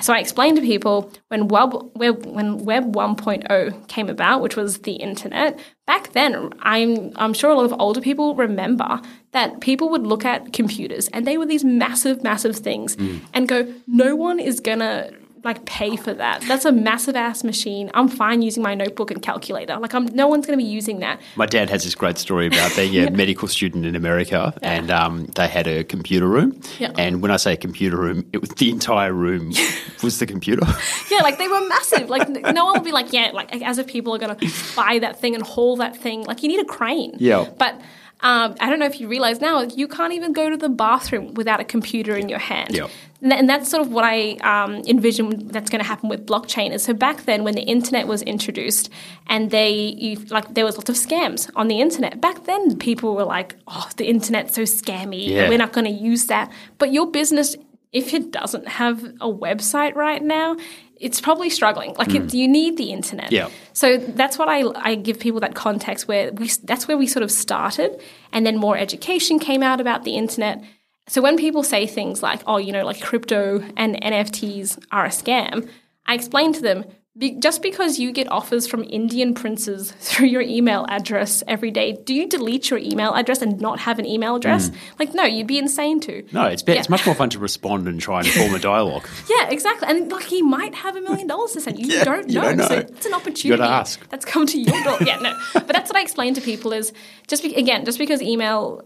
[0.00, 4.78] So I explained to people when Web, Web, when Web 1.0 came about, which was
[4.78, 9.00] the internet, back then, I'm, I'm sure a lot of older people remember
[9.32, 13.20] that people would look at computers and they were these massive, massive things mm.
[13.34, 15.12] and go, no one is going to
[15.44, 16.42] like pay for that.
[16.42, 17.90] That's a massive ass machine.
[17.94, 19.76] I'm fine using my notebook and calculator.
[19.78, 21.20] Like I'm no one's going to be using that.
[21.36, 24.72] My dad has this great story about being a medical student in America, yeah.
[24.72, 26.60] and um, they had a computer room.
[26.78, 26.92] Yeah.
[26.98, 29.52] And when I say computer room, it was the entire room
[30.02, 30.66] was the computer.
[31.10, 32.08] yeah, like they were massive.
[32.08, 34.98] Like no one would be like, yeah, like as if people are going to buy
[34.98, 36.24] that thing and haul that thing.
[36.24, 37.14] Like you need a crane.
[37.18, 37.80] Yeah, but.
[38.20, 41.34] Um, I don't know if you realize now, you can't even go to the bathroom
[41.34, 42.74] without a computer in your hand.
[42.74, 42.90] Yep.
[43.22, 46.72] And that's sort of what I um, envision that's going to happen with blockchain.
[46.72, 48.90] Is so back then when the internet was introduced,
[49.26, 52.20] and they you, like there was lots of scams on the internet.
[52.20, 55.28] Back then, people were like, "Oh, the internet's so scammy.
[55.28, 55.48] Yeah.
[55.48, 57.56] We're not going to use that." But your business,
[57.92, 60.56] if it doesn't have a website right now,
[61.00, 61.94] it's probably struggling.
[61.94, 62.26] Like mm.
[62.26, 63.32] it, you need the internet.
[63.32, 63.48] Yeah.
[63.72, 67.22] So that's what I, I give people that context where we that's where we sort
[67.22, 68.00] of started,
[68.32, 70.64] and then more education came out about the internet
[71.08, 75.08] So when people say things like, oh, you know, like crypto and NFTs are a
[75.08, 75.68] scam,
[76.06, 76.84] I explain to them
[77.18, 81.92] be- just because you get offers from Indian princes through your email address every day,
[82.04, 84.70] do you delete your email address and not have an email address?
[84.98, 86.24] Like, no, you'd be insane to.
[86.32, 86.78] No, it's be- Yeah.
[86.80, 89.06] it's much more fun to respond and try and form a dialogue.
[89.28, 89.88] Yeah, exactly.
[89.88, 91.78] And like he might have a million dollars to send.
[91.78, 92.42] You Yeah, don't you know.
[92.42, 92.68] don't know.
[92.68, 93.62] So it's an opportunity.
[93.62, 94.08] ask.
[94.10, 94.96] That's come to your door.
[95.04, 95.36] yeah, no.
[95.54, 96.92] But that's what I explain to people is
[97.26, 98.82] just be, again, just because email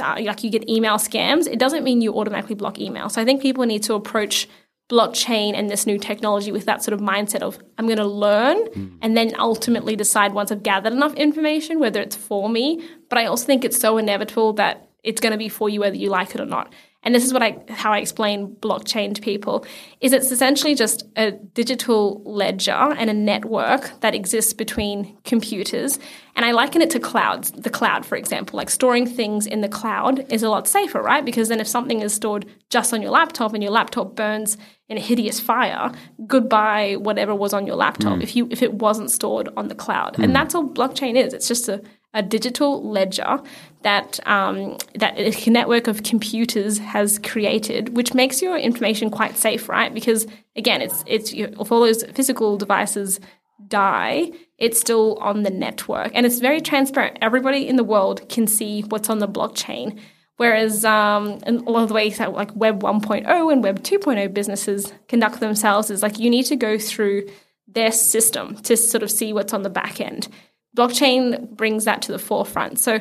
[0.00, 3.08] uh, like you get email scams, it doesn't mean you automatically block email.
[3.10, 4.48] So I think people need to approach
[4.88, 8.58] blockchain and this new technology with that sort of mindset of I'm going to learn
[8.66, 8.86] hmm.
[9.02, 12.88] and then ultimately decide once I've gathered enough information whether it's for me.
[13.08, 15.96] But I also think it's so inevitable that it's going to be for you whether
[15.96, 16.72] you like it or not.
[17.06, 19.64] And this is what I how I explain blockchain to people
[20.00, 26.00] is it's essentially just a digital ledger and a network that exists between computers.
[26.34, 28.56] And I liken it to clouds, the cloud, for example.
[28.56, 31.24] Like storing things in the cloud is a lot safer, right?
[31.24, 34.96] Because then if something is stored just on your laptop and your laptop burns in
[34.96, 35.92] a hideous fire,
[36.26, 38.22] goodbye whatever was on your laptop hmm.
[38.22, 40.16] if you if it wasn't stored on the cloud.
[40.16, 40.32] And hmm.
[40.32, 41.32] that's all blockchain is.
[41.32, 41.80] It's just a
[42.14, 43.40] a digital ledger
[43.82, 49.68] that um, that a network of computers has created, which makes your information quite safe,
[49.68, 49.92] right?
[49.92, 53.20] Because again, it's it's if all those physical devices
[53.68, 57.18] die, it's still on the network, and it's very transparent.
[57.20, 59.98] Everybody in the world can see what's on the blockchain.
[60.38, 64.92] Whereas um, a lot of the ways that like Web 1.0 and Web 2.0 businesses
[65.08, 67.26] conduct themselves is like you need to go through
[67.66, 70.28] their system to sort of see what's on the back end
[70.76, 72.78] blockchain brings that to the forefront.
[72.78, 73.00] So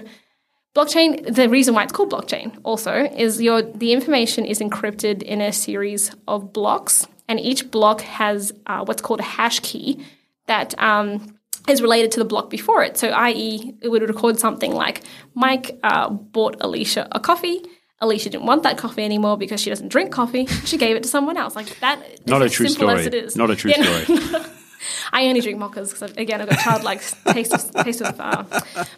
[0.76, 2.94] blockchain the reason why it's called blockchain also
[3.26, 8.52] is your the information is encrypted in a series of blocks and each block has
[8.68, 10.06] uh, what's called a hash key
[10.48, 11.38] that um,
[11.70, 15.02] is related to the block before it so i.e it would record something like
[15.34, 17.62] mike uh, bought alisha a coffee
[18.02, 20.46] Alisha didn't want that coffee anymore because she doesn't drink coffee.
[20.66, 21.56] She gave it to someone else.
[21.56, 22.28] Like that.
[22.28, 23.06] Not a true story.
[23.06, 23.38] It is.
[23.38, 24.44] Not a true Yeah, story.
[25.14, 27.02] I only drink mochas because again I've got childlike
[27.34, 28.20] taste of taste of.
[28.20, 28.44] Uh,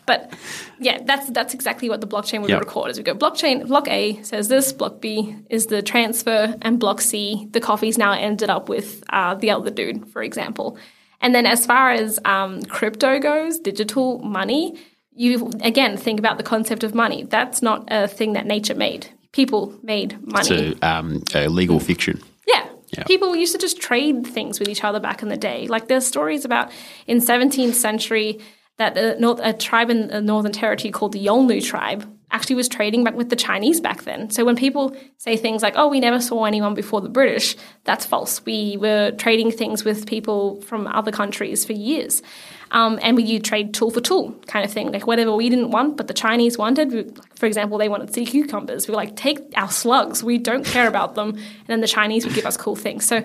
[0.05, 0.33] but
[0.79, 2.59] yeah, that's that's exactly what the blockchain would Yep.
[2.59, 2.89] record.
[2.91, 7.01] as we go blockchain block A says this, block B is the transfer, and block
[7.01, 10.77] C the coffee's now ended up with uh, the other dude, for example.
[11.19, 14.77] And then as far as um, crypto goes, digital money,
[15.15, 17.23] you again think about the concept of money.
[17.23, 19.07] That's not a thing that nature made.
[19.31, 20.49] People made money.
[20.49, 22.21] It's a, um, a legal fiction.
[22.95, 23.03] Yeah.
[23.03, 25.67] People used to just trade things with each other back in the day.
[25.67, 26.71] Like there's stories about
[27.05, 28.39] in 17th century
[28.77, 33.03] that a, a tribe in the Northern Territory called the Yolngu tribe actually was trading
[33.03, 34.29] back with the Chinese back then.
[34.29, 38.05] So when people say things like, "Oh, we never saw anyone before the British," that's
[38.05, 38.45] false.
[38.45, 42.21] We were trading things with people from other countries for years.
[42.71, 45.71] Um, and we you trade tool for tool kind of thing, like whatever we didn't
[45.71, 46.91] want, but the Chinese wanted.
[46.91, 48.87] We, for example, they wanted sea cucumbers.
[48.87, 50.23] We were like, take our slugs.
[50.23, 51.29] We don't care about them.
[51.29, 53.05] And then the Chinese would give us cool things.
[53.05, 53.23] So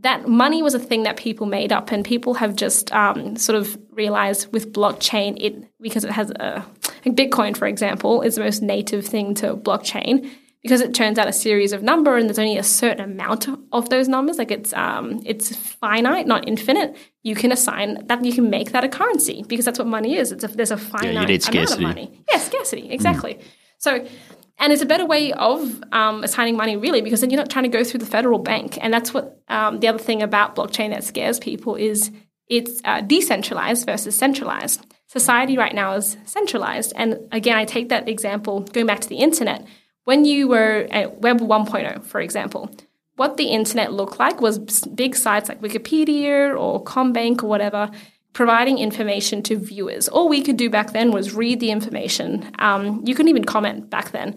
[0.00, 3.56] that money was a thing that people made up, and people have just um, sort
[3.56, 6.64] of realized with blockchain, it because it has a
[7.04, 10.30] like Bitcoin, for example, is the most native thing to blockchain.
[10.62, 13.88] Because it turns out a series of number and there's only a certain amount of
[13.88, 16.96] those numbers like it's um, it's finite not infinite.
[17.22, 20.32] You can assign that you can make that a currency because that's what money is.
[20.32, 22.10] It's a, there's a finite need amount of money.
[22.28, 23.38] Yeah scarcity exactly.
[23.78, 24.08] So
[24.58, 27.64] and it's a better way of um, assigning money really because then you're not trying
[27.64, 28.78] to go through the federal bank.
[28.80, 32.10] And that's what um, the other thing about blockchain that scares people is
[32.48, 34.86] it's uh, decentralized versus centralized.
[35.08, 36.92] Society right now is centralized.
[36.96, 39.66] And again i take that example going back to the internet.
[40.04, 42.70] When you were at Web 1.0, for example,
[43.16, 44.58] what the internet looked like was
[44.94, 47.90] big sites like Wikipedia or CommBank or whatever,
[48.36, 50.08] providing information to viewers.
[50.08, 52.52] All we could do back then was read the information.
[52.58, 54.36] Um, you couldn't even comment back then.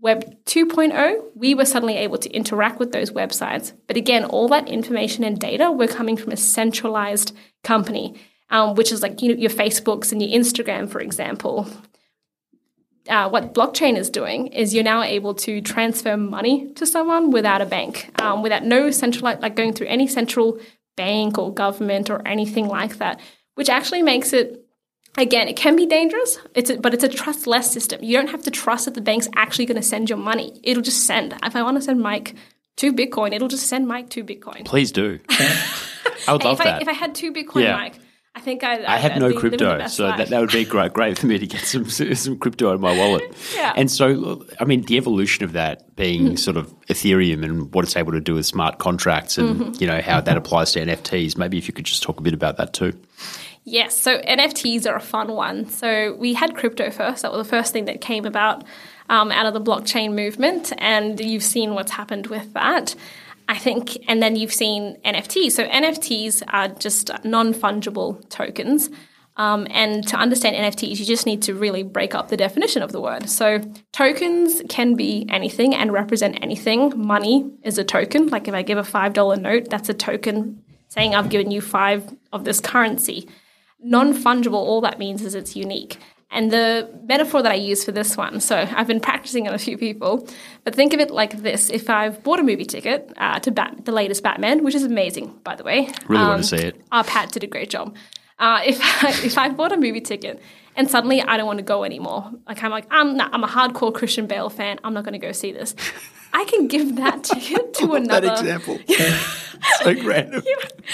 [0.00, 3.72] Web 2.0, we were suddenly able to interact with those websites.
[3.86, 8.90] But again, all that information and data were coming from a centralized company, um, which
[8.90, 11.68] is like you know, your Facebooks and your Instagram, for example
[13.08, 17.62] uh, what blockchain is doing is you're now able to transfer money to someone without
[17.62, 20.58] a bank, um, without no central, like going through any central
[20.96, 23.20] bank or government or anything like that,
[23.54, 24.62] which actually makes it.
[25.18, 28.04] Again, it can be dangerous, it's a, but it's a trustless system.
[28.04, 30.60] You don't have to trust that the bank's actually going to send your money.
[30.62, 31.34] It'll just send.
[31.42, 32.34] If I want to send Mike
[32.76, 34.66] two Bitcoin, it'll just send Mike two Bitcoin.
[34.66, 35.18] Please do.
[35.30, 36.82] I would love if, I, that.
[36.82, 37.76] if I had two Bitcoin, Yeah.
[37.76, 37.94] Mike,
[38.36, 40.52] I think I'd, I have I'd no be living the crypto, so that, that would
[40.52, 43.32] be great, great for me to get some some crypto in my wallet.
[43.54, 43.72] Yeah.
[43.74, 46.36] And so, I mean, the evolution of that being Hmm.
[46.36, 49.72] sort of Ethereum and what it's able to do with smart contracts, and Mm-hmm.
[49.82, 51.38] you know how that applies to NFTs.
[51.38, 52.92] Maybe if you could just talk a bit about that too.
[53.64, 55.68] Yes, so NFTs are a fun one.
[55.70, 57.22] So we had crypto first.
[57.22, 58.62] That was the first thing that came about
[59.08, 62.94] um, out of the blockchain movement, and you've seen what's happened with that.
[63.48, 65.52] I think, and then you've seen NFTs.
[65.52, 68.90] So NFTs are just non fungible tokens.
[69.38, 72.92] Um, and to understand NFTs, you just need to really break up the definition of
[72.92, 73.28] the word.
[73.28, 73.60] So,
[73.92, 76.94] tokens can be anything and represent anything.
[76.96, 78.28] Money is a token.
[78.28, 82.16] Like if I give a $5 note, that's a token saying I've given you five
[82.32, 83.28] of this currency.
[83.78, 85.98] Non fungible, all that means is it's unique.
[86.30, 89.58] And the metaphor that I use for this one, so I've been practicing on a
[89.58, 90.28] few people,
[90.64, 93.84] but think of it like this: if I've bought a movie ticket uh, to Bat-
[93.84, 96.80] the latest Batman, which is amazing, by the way, really um, want to see it.
[96.90, 97.94] R-Pat did a great job.
[98.38, 100.42] Uh, if I, if I bought a movie ticket
[100.76, 103.48] and suddenly I don't want to go anymore, like I'm like I'm not, I'm a
[103.48, 105.74] hardcore Christian Bale fan, I'm not going to go see this.
[106.32, 108.28] I can give that ticket to another.
[108.28, 108.78] that example.
[109.82, 110.42] so random.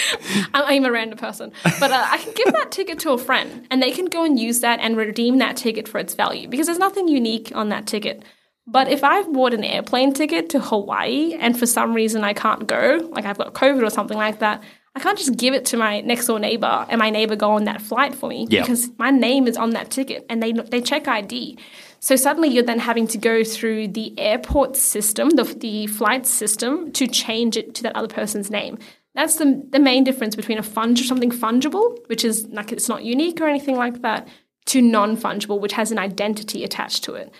[0.55, 3.83] I'm a random person, but uh, I can give that ticket to a friend, and
[3.83, 6.78] they can go and use that and redeem that ticket for its value because there's
[6.78, 8.22] nothing unique on that ticket.
[8.66, 12.68] But if I've bought an airplane ticket to Hawaii and for some reason I can't
[12.68, 14.62] go, like I've got COVID or something like that,
[14.95, 17.64] I can't just give it to my next door neighbor and my neighbor go on
[17.64, 18.64] that flight for me yep.
[18.64, 21.59] because my name is on that ticket and they they check ID.
[21.99, 26.93] So suddenly you're then having to go through the airport system, the, the flight system,
[26.93, 28.78] to change it to that other person's name.
[29.14, 33.05] That's the, the main difference between a fund something fungible, which is like it's not
[33.05, 34.28] unique or anything like that,
[34.66, 37.32] to non fungible, which has an identity attached to it.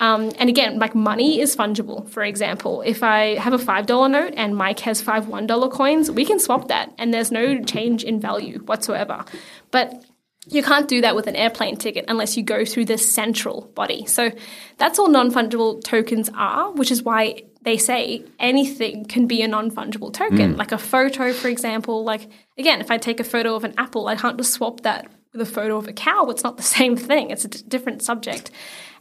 [0.00, 2.08] Um, and again, like money is fungible.
[2.08, 6.24] For example, if I have a $5 note and Mike has five $1 coins, we
[6.24, 9.24] can swap that and there's no change in value whatsoever.
[9.70, 10.02] But
[10.46, 14.06] you can't do that with an airplane ticket unless you go through the central body.
[14.06, 14.30] So
[14.78, 19.48] that's all non fungible tokens are, which is why they say anything can be a
[19.48, 20.54] non fungible token.
[20.54, 20.56] Mm.
[20.56, 22.04] Like a photo, for example.
[22.04, 25.10] Like, again, if I take a photo of an apple, I can't just swap that
[25.32, 26.26] with a photo of a cow.
[26.26, 28.50] It's not the same thing, it's a d- different subject.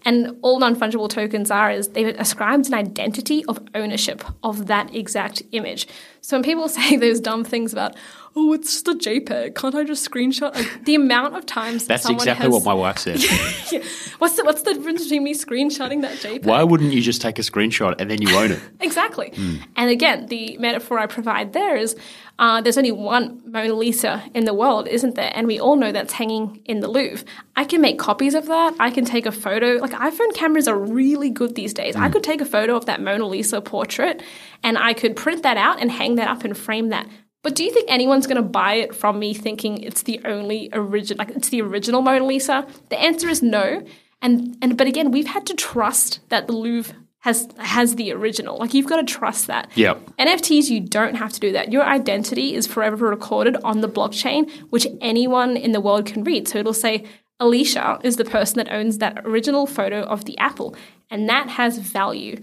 [0.06, 4.96] And all non fungible tokens are is they've ascribed an identity of ownership of that
[4.96, 5.88] exact image.
[6.22, 7.96] So when people say those dumb things about,
[8.36, 10.54] oh, it's just a JPEG, can't I just screenshot?
[10.56, 13.20] Like, the amount of times that that's exactly has, what my wife said.
[13.72, 13.84] yeah.
[14.20, 16.46] What's the what's the difference between me screenshotting that JPEG?
[16.46, 18.62] Why wouldn't you just take a screenshot and then you own it?
[18.80, 19.32] exactly.
[19.32, 19.64] Mm.
[19.76, 21.96] And again, the metaphor I provide there is
[22.38, 25.32] uh, there's only one Mona Lisa in the world, isn't there?
[25.34, 27.26] And we all know that's hanging in the Louvre.
[27.56, 28.76] I can make copies of that.
[28.80, 29.74] I can take a photo.
[29.76, 31.96] Like iPhone cameras are really good these days.
[31.96, 32.02] Mm.
[32.02, 34.24] I could take a photo of that Mona Lisa portrait
[34.64, 37.08] and I could print that out and hang that up and frame that.
[37.42, 40.70] But do you think anyone's going to buy it from me thinking it's the only
[40.74, 42.68] original, like it's the original Mona Lisa?
[42.90, 43.82] The answer is no.
[44.22, 48.58] And and but again, we've had to trust that the Louvre has has the original.
[48.58, 49.70] Like you've got to trust that.
[49.76, 49.96] Yeah.
[50.18, 51.72] NFTs, you don't have to do that.
[51.72, 56.48] Your identity is forever recorded on the blockchain, which anyone in the world can read.
[56.48, 57.06] So it'll say
[57.42, 60.76] Alisha is the person that owns that original photo of the apple,
[61.10, 62.40] and that has value.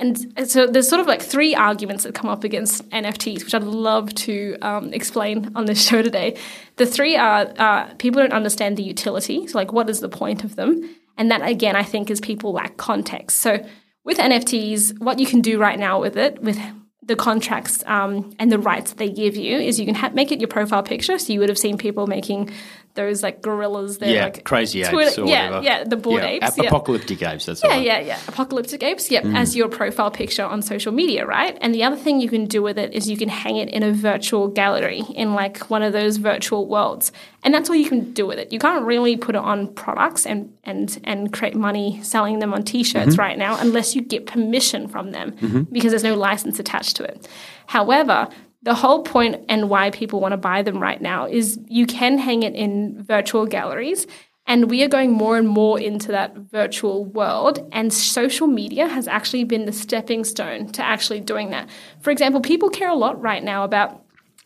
[0.00, 3.62] And so there's sort of like three arguments that come up against NFTs, which I'd
[3.62, 6.38] love to um, explain on this show today.
[6.76, 10.42] The three are uh, people don't understand the utility, so like what is the point
[10.42, 10.88] of them?
[11.18, 13.36] And that again, I think, is people lack context.
[13.38, 13.64] So
[14.02, 16.58] with NFTs, what you can do right now with it, with
[17.02, 20.40] the contracts um, and the rights they give you, is you can ha- make it
[20.40, 21.18] your profile picture.
[21.18, 22.50] So you would have seen people making
[22.94, 23.98] those like gorillas.
[23.98, 24.90] They're yeah, like crazy apes.
[24.90, 25.64] Twitter, yeah, whatever.
[25.64, 26.28] yeah, the bored yeah.
[26.30, 26.58] apes.
[26.58, 27.46] A- apocalyptic apes.
[27.46, 28.18] That's yeah, yeah, yeah.
[28.28, 29.10] Apocalyptic apes.
[29.10, 29.36] Yep, Mm.
[29.36, 31.56] as your profile picture on social media, right?
[31.60, 33.82] And the other thing you can do with it is you can hang it in
[33.82, 37.12] a virtual gallery in like one of those virtual worlds,
[37.44, 38.52] and that's all you can do with it.
[38.52, 42.62] You can't really put it on products and and and create money selling them on
[42.64, 43.20] T-shirts Mm-hmm.
[43.20, 45.62] right now unless you get permission from them Mm-hmm.
[45.72, 47.28] because there's no license attached to it.
[47.66, 48.28] However,
[48.62, 52.18] the whole point and why people want to buy them right now is you can
[52.18, 54.06] hang it in virtual galleries.
[54.46, 57.60] And we are going more and more into that virtual world.
[57.72, 61.70] And social media has actually been the stepping stone to actually doing that.
[62.00, 64.02] For example, people care a lot right now about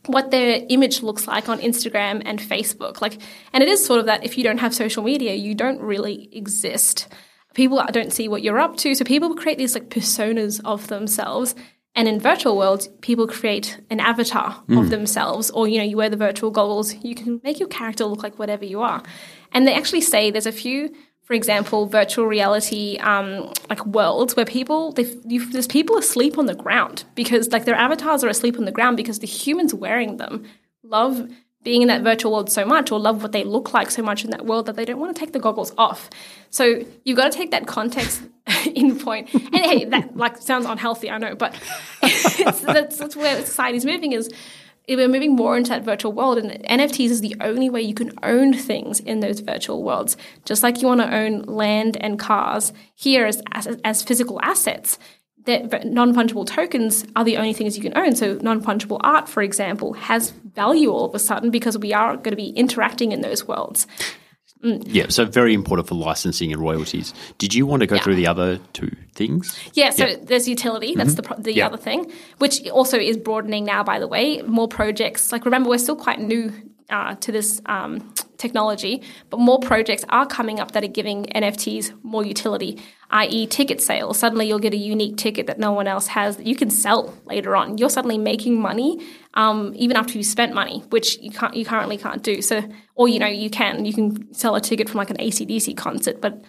[0.06, 3.00] what their image looks like on Instagram and Facebook.
[3.00, 3.18] Like,
[3.52, 6.28] and it is sort of that if you don't have social media, you don't really
[6.36, 7.08] exist.
[7.54, 8.94] People don't see what you're up to.
[8.94, 11.54] So people create these like personas of themselves.
[11.96, 16.10] And in virtual worlds, people create an avatar of themselves, or you know, you wear
[16.10, 16.94] the virtual goggles.
[17.04, 19.02] You can make your character look like whatever you are.
[19.52, 20.92] And they actually say there's a few,
[21.22, 24.92] for example, virtual reality um, like worlds where people
[25.24, 28.72] you, there's people asleep on the ground because like their avatars are asleep on the
[28.72, 30.44] ground because the humans wearing them
[30.82, 31.28] love
[31.64, 34.24] being in that virtual world so much or love what they look like so much
[34.24, 36.08] in that world that they don't want to take the goggles off.
[36.50, 38.22] So you've got to take that context
[38.74, 39.32] in point.
[39.34, 41.58] And hey, that like sounds unhealthy, I know, but
[42.00, 44.30] that's, that's where society's moving is
[44.88, 48.12] we're moving more into that virtual world, and NFTs is the only way you can
[48.22, 50.16] own things in those virtual worlds.
[50.44, 54.98] Just like you want to own land and cars here as, as, as physical assets,
[55.44, 58.14] that non fungible tokens are the only things you can own.
[58.16, 62.16] So, non fungible art, for example, has value all of a sudden because we are
[62.16, 63.86] going to be interacting in those worlds.
[64.64, 64.82] Mm.
[64.86, 67.12] Yeah, so very important for licensing and royalties.
[67.36, 68.02] Did you want to go yeah.
[68.02, 69.58] through the other two things?
[69.74, 70.16] Yeah, so yeah.
[70.22, 70.94] there's utility.
[70.94, 71.34] That's mm-hmm.
[71.42, 71.66] the the yeah.
[71.66, 73.84] other thing, which also is broadening now.
[73.84, 75.32] By the way, more projects.
[75.32, 76.50] Like remember, we're still quite new
[76.90, 81.92] uh, to this um, technology, but more projects are coming up that are giving NFTs
[82.02, 82.80] more utility,
[83.10, 84.18] i.e., ticket sales.
[84.18, 87.14] Suddenly, you'll get a unique ticket that no one else has that you can sell
[87.24, 87.78] later on.
[87.78, 89.04] You're suddenly making money
[89.34, 92.42] um, even after you spent money, which you can't you currently can't do.
[92.42, 92.62] So,
[92.94, 96.20] or you know, you can you can sell a ticket from like an ACDC concert,
[96.20, 96.44] but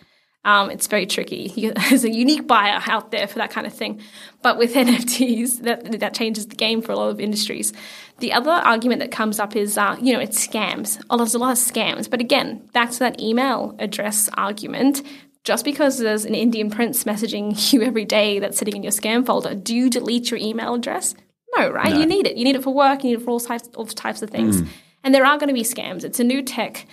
[0.45, 1.51] um, it's very tricky.
[1.55, 3.99] You, there's a unique buyer out there for that kind of thing.
[4.41, 7.73] But with NFTs, that, that changes the game for a lot of industries.
[8.19, 11.03] The other argument that comes up is, uh, you know, it's scams.
[11.09, 12.09] Oh, there's a lot of scams.
[12.09, 15.01] But again, back to that email address argument.
[15.43, 19.25] Just because there's an Indian prince messaging you every day that's sitting in your scam
[19.25, 21.15] folder, do you delete your email address?
[21.57, 21.91] No, right?
[21.91, 21.99] No.
[21.99, 22.37] You need it.
[22.37, 23.03] You need it for work.
[23.03, 24.61] You need it for all types, all types of things.
[24.61, 24.67] Mm.
[25.03, 26.03] And there are going to be scams.
[26.03, 26.85] It's a new tech.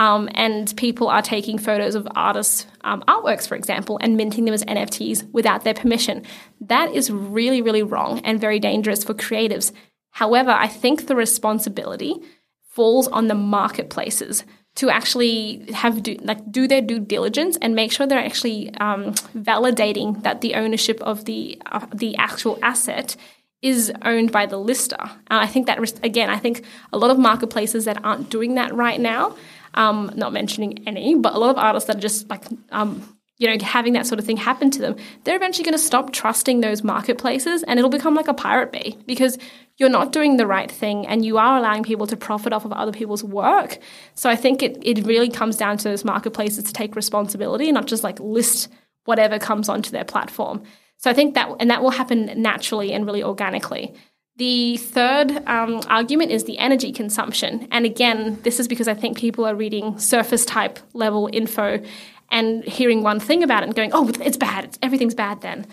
[0.00, 4.54] Um, and people are taking photos of artists' um, artworks, for example, and minting them
[4.54, 6.22] as NFTs without their permission.
[6.58, 9.72] That is really, really wrong and very dangerous for creatives.
[10.12, 12.16] However, I think the responsibility
[12.64, 14.44] falls on the marketplaces
[14.76, 19.12] to actually have do, like do their due diligence and make sure they're actually um,
[19.36, 23.16] validating that the ownership of the uh, the actual asset
[23.60, 24.96] is owned by the lister.
[24.98, 28.72] Uh, I think that again, I think a lot of marketplaces that aren't doing that
[28.72, 29.36] right now
[29.74, 33.48] um, not mentioning any, but a lot of artists that are just like, um, you
[33.48, 36.60] know, having that sort of thing happen to them, they're eventually going to stop trusting
[36.60, 39.38] those marketplaces and it'll become like a pirate bay because
[39.78, 42.72] you're not doing the right thing and you are allowing people to profit off of
[42.72, 43.78] other people's work.
[44.14, 47.74] So I think it, it really comes down to those marketplaces to take responsibility and
[47.74, 48.68] not just like list
[49.06, 50.62] whatever comes onto their platform.
[50.98, 53.94] So I think that, and that will happen naturally and really organically.
[54.40, 57.68] The third um, argument is the energy consumption.
[57.70, 61.82] And again, this is because I think people are reading surface type level info
[62.30, 64.64] and hearing one thing about it and going, oh, it's bad.
[64.64, 65.66] It's, everything's bad then.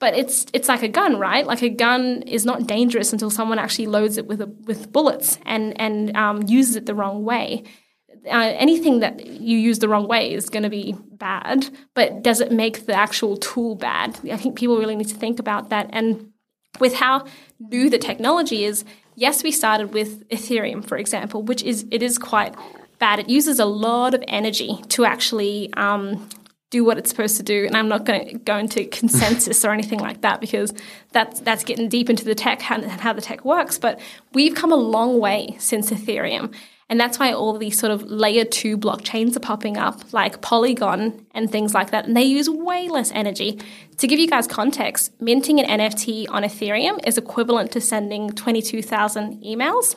[0.00, 1.46] But it's it's like a gun, right?
[1.46, 5.38] Like a gun is not dangerous until someone actually loads it with a, with bullets
[5.44, 7.64] and and um, uses it the wrong way.
[8.26, 12.40] Uh, anything that you use the wrong way is going to be bad, but does
[12.40, 14.18] it make the actual tool bad?
[14.32, 15.90] I think people really need to think about that.
[15.92, 16.30] And
[16.80, 17.26] with how
[17.60, 22.18] new the technology is, yes, we started with Ethereum, for example, which is it is
[22.18, 22.54] quite
[22.98, 23.18] bad.
[23.18, 26.28] It uses a lot of energy to actually um,
[26.70, 27.66] do what it's supposed to do.
[27.66, 30.72] And I'm not going to go into consensus or anything like that because
[31.12, 33.78] that's that's getting deep into the tech and how the tech works.
[33.78, 34.00] But
[34.32, 36.52] we've come a long way since Ethereum.
[36.88, 41.26] And that's why all these sort of layer two blockchains are popping up, like Polygon
[41.32, 42.06] and things like that.
[42.06, 43.58] And they use way less energy.
[43.98, 49.42] To give you guys context, minting an NFT on Ethereum is equivalent to sending 22,000
[49.42, 49.96] emails.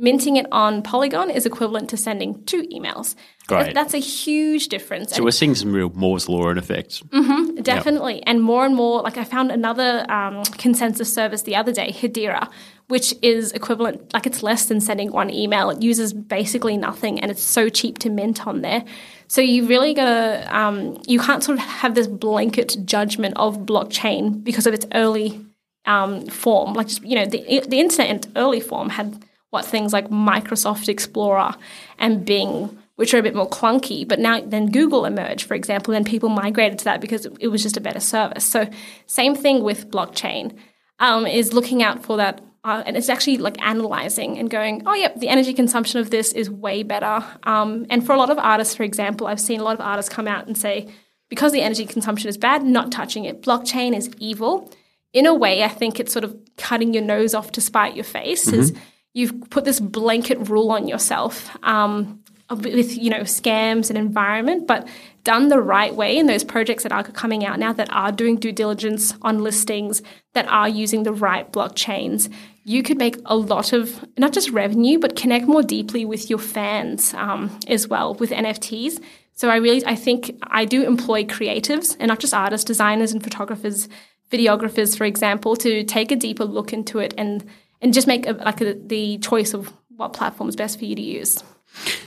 [0.00, 3.16] Minting it on Polygon is equivalent to sending two emails.
[3.48, 3.74] Great.
[3.74, 5.10] That's a huge difference.
[5.10, 7.08] So and we're seeing some real Moore's law in effect.
[7.08, 8.16] Mm-hmm, definitely.
[8.16, 8.24] Yep.
[8.26, 12.48] And more and more, like I found another um, consensus service the other day, Hedera,
[12.86, 15.70] which is equivalent, like it's less than sending one email.
[15.70, 18.84] It uses basically nothing and it's so cheap to mint on there.
[19.26, 24.44] So you really gotta, um, you can't sort of have this blanket judgment of blockchain
[24.44, 25.44] because of its early
[25.86, 26.74] um, form.
[26.74, 30.88] Like, just, you know, the, the internet in early form had what things like Microsoft
[30.88, 31.54] Explorer
[31.98, 34.06] and Bing which are a bit more clunky.
[34.06, 37.62] But now then Google emerged, for example, and people migrated to that because it was
[37.62, 38.44] just a better service.
[38.44, 38.68] So
[39.06, 40.58] same thing with blockchain
[40.98, 42.40] um, is looking out for that.
[42.64, 46.32] Uh, and it's actually like analyzing and going, oh, yep, the energy consumption of this
[46.32, 47.24] is way better.
[47.44, 50.12] Um, and for a lot of artists, for example, I've seen a lot of artists
[50.12, 50.88] come out and say,
[51.28, 53.42] because the energy consumption is bad, not touching it.
[53.42, 54.72] Blockchain is evil.
[55.12, 58.04] In a way, I think it's sort of cutting your nose off to spite your
[58.04, 58.46] face.
[58.46, 58.58] Mm-hmm.
[58.58, 58.74] Is
[59.18, 61.56] you've put this blanket rule on yourself.
[61.64, 64.88] Um, with you know scams and environment, but
[65.22, 68.36] done the right way in those projects that are coming out now that are doing
[68.36, 70.00] due diligence on listings
[70.32, 72.32] that are using the right blockchains,
[72.64, 76.38] you could make a lot of not just revenue but connect more deeply with your
[76.38, 78.98] fans um, as well with NFTs.
[79.34, 83.22] So I really I think I do employ creatives and not just artists, designers and
[83.22, 83.90] photographers,
[84.32, 87.44] videographers, for example, to take a deeper look into it and
[87.80, 90.94] and just make a, like a, the choice of what platform is best for you
[90.94, 91.42] to use.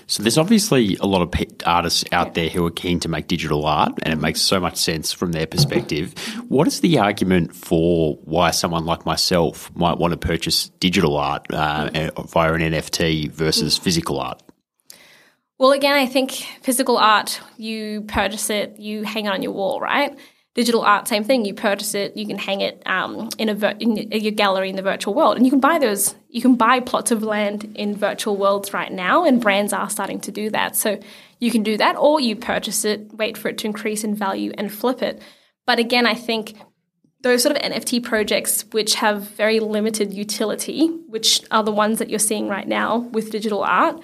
[0.08, 1.34] So there's obviously a lot of
[1.66, 4.76] artists out there who are keen to make digital art, and it makes so much
[4.76, 6.14] sense from their perspective.
[6.50, 11.46] What is the argument for why someone like myself might want to purchase digital art
[11.52, 11.90] uh,
[12.28, 14.42] via an NFT versus physical art?
[15.58, 16.32] Well, again, I think
[16.64, 20.18] physical art, you purchase it, you hang it on your wall, right?
[20.54, 21.46] Digital art, same thing.
[21.46, 24.82] You purchase it, you can hang it um, in a in your gallery in the
[24.82, 26.14] virtual world, and you can buy those.
[26.28, 30.20] You can buy plots of land in virtual worlds right now, and brands are starting
[30.22, 30.76] to do that.
[30.76, 31.00] So
[31.40, 34.52] you can do that, or you purchase it, wait for it to increase in value,
[34.58, 35.22] and flip it.
[35.66, 36.58] But again, I think
[37.22, 42.10] those sort of NFT projects which have very limited utility, which are the ones that
[42.10, 44.02] you're seeing right now with digital art,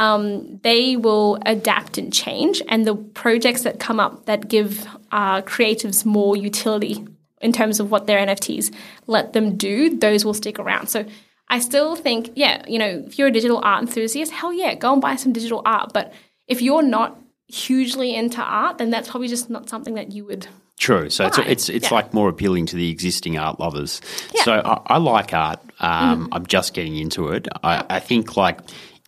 [0.00, 2.62] um, they will adapt and change.
[2.68, 7.06] And the projects that come up that give uh, creatives more utility
[7.42, 8.74] in terms of what their NFTs
[9.06, 10.88] let them do, those will stick around.
[10.88, 11.04] So
[11.48, 14.94] I still think, yeah, you know, if you're a digital art enthusiast, hell yeah, go
[14.94, 15.92] and buy some digital art.
[15.92, 16.14] But
[16.48, 20.46] if you're not hugely into art, then that's probably just not something that you would.
[20.78, 21.10] True.
[21.10, 21.94] So it's it's, it's yeah.
[21.94, 24.00] like more appealing to the existing art lovers.
[24.34, 24.44] Yeah.
[24.44, 25.60] So I, I, like art.
[25.78, 26.28] Um, mm.
[26.32, 27.48] I'm just getting into it.
[27.62, 28.60] I, I think like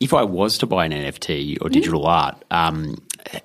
[0.02, 2.08] if I was to buy an NFT or digital mm.
[2.08, 3.00] art, um,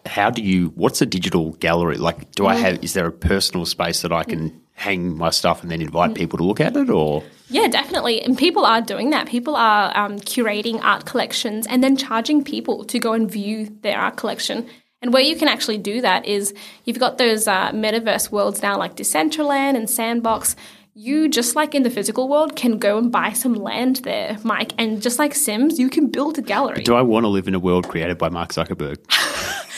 [0.08, 0.70] how do you?
[0.70, 2.32] What's a digital gallery like?
[2.32, 2.84] Do I have?
[2.84, 6.16] Is there a personal space that I can hang my stuff and then invite mm.
[6.16, 7.24] people to look at it, or?
[7.50, 8.24] Yeah, definitely.
[8.24, 9.28] And people are doing that.
[9.28, 14.00] People are um, curating art collections and then charging people to go and view their
[14.00, 14.68] art collection.
[15.04, 16.56] And where you can actually do that is
[16.86, 20.56] you've got those uh, metaverse worlds now like Decentraland and Sandbox
[20.98, 24.74] you just like in the physical world can go and buy some land there, Mike,
[24.80, 26.82] and just like Sims, you can build a gallery.
[26.82, 28.98] Do I want to live in a world created by Mark Zuckerberg?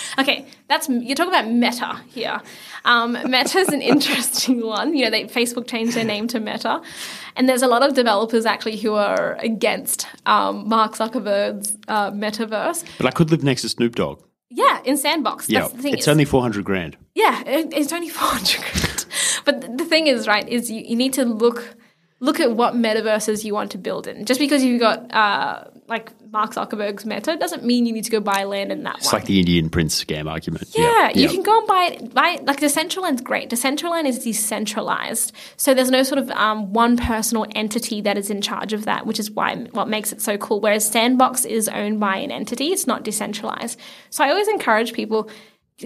[0.19, 2.39] okay, that's you're talking about Meta here.
[2.85, 4.95] Um, Meta is an interesting one.
[4.95, 6.81] You know, they, Facebook changed their name to Meta,
[7.35, 12.85] and there's a lot of developers actually who are against um, Mark Zuckerberg's uh, metaverse.
[12.97, 14.23] But I could live next to Snoop Dogg.
[14.49, 15.49] Yeah, in Sandbox.
[15.49, 16.95] Yeah, it's only four hundred grand.
[17.13, 18.98] Yeah, it's only four hundred grand.
[19.45, 21.75] But the thing is, right, is you, you need to look
[22.19, 24.25] look at what metaverses you want to build in.
[24.25, 28.19] Just because you've got uh, like Mark Zuckerberg's meta doesn't mean you need to go
[28.19, 29.07] buy land in that it's one.
[29.07, 30.67] It's like the Indian prince scam argument.
[30.75, 33.49] Yeah, you can go and buy buy like Decentraland's great.
[33.49, 38.41] Decentraland is decentralized, so there's no sort of um, one personal entity that is in
[38.41, 40.59] charge of that, which is why what makes it so cool.
[40.59, 43.79] Whereas Sandbox is owned by an entity; it's not decentralized.
[44.09, 45.29] So I always encourage people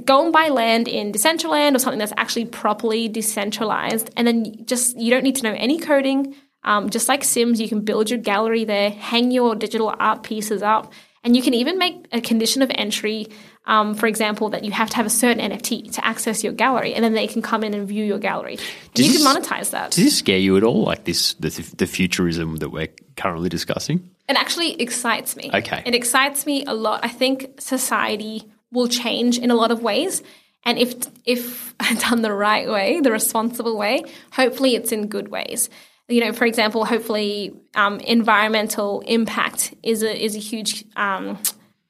[0.02, 4.98] go and buy land in Decentraland or something that's actually properly decentralized, and then just
[4.98, 6.36] you don't need to know any coding.
[6.64, 10.62] Um, just like Sims, you can build your gallery there, hang your digital art pieces
[10.62, 13.28] up, and you can even make a condition of entry,
[13.66, 16.94] um, for example, that you have to have a certain NFT to access your gallery,
[16.94, 18.58] and then they can come in and view your gallery.
[18.96, 19.92] You this, can monetize that.
[19.92, 24.10] Does this scare you at all, like this, the, the futurism that we're currently discussing?
[24.30, 25.52] It actually excites me.
[25.54, 25.84] Okay.
[25.86, 27.02] It excites me a lot.
[27.04, 30.22] I think society will change in a lot of ways.
[30.66, 30.94] And if
[31.26, 35.70] if done the right way, the responsible way, hopefully it's in good ways
[36.08, 41.40] you know, for example, hopefully um, environmental impact is a is a huge um,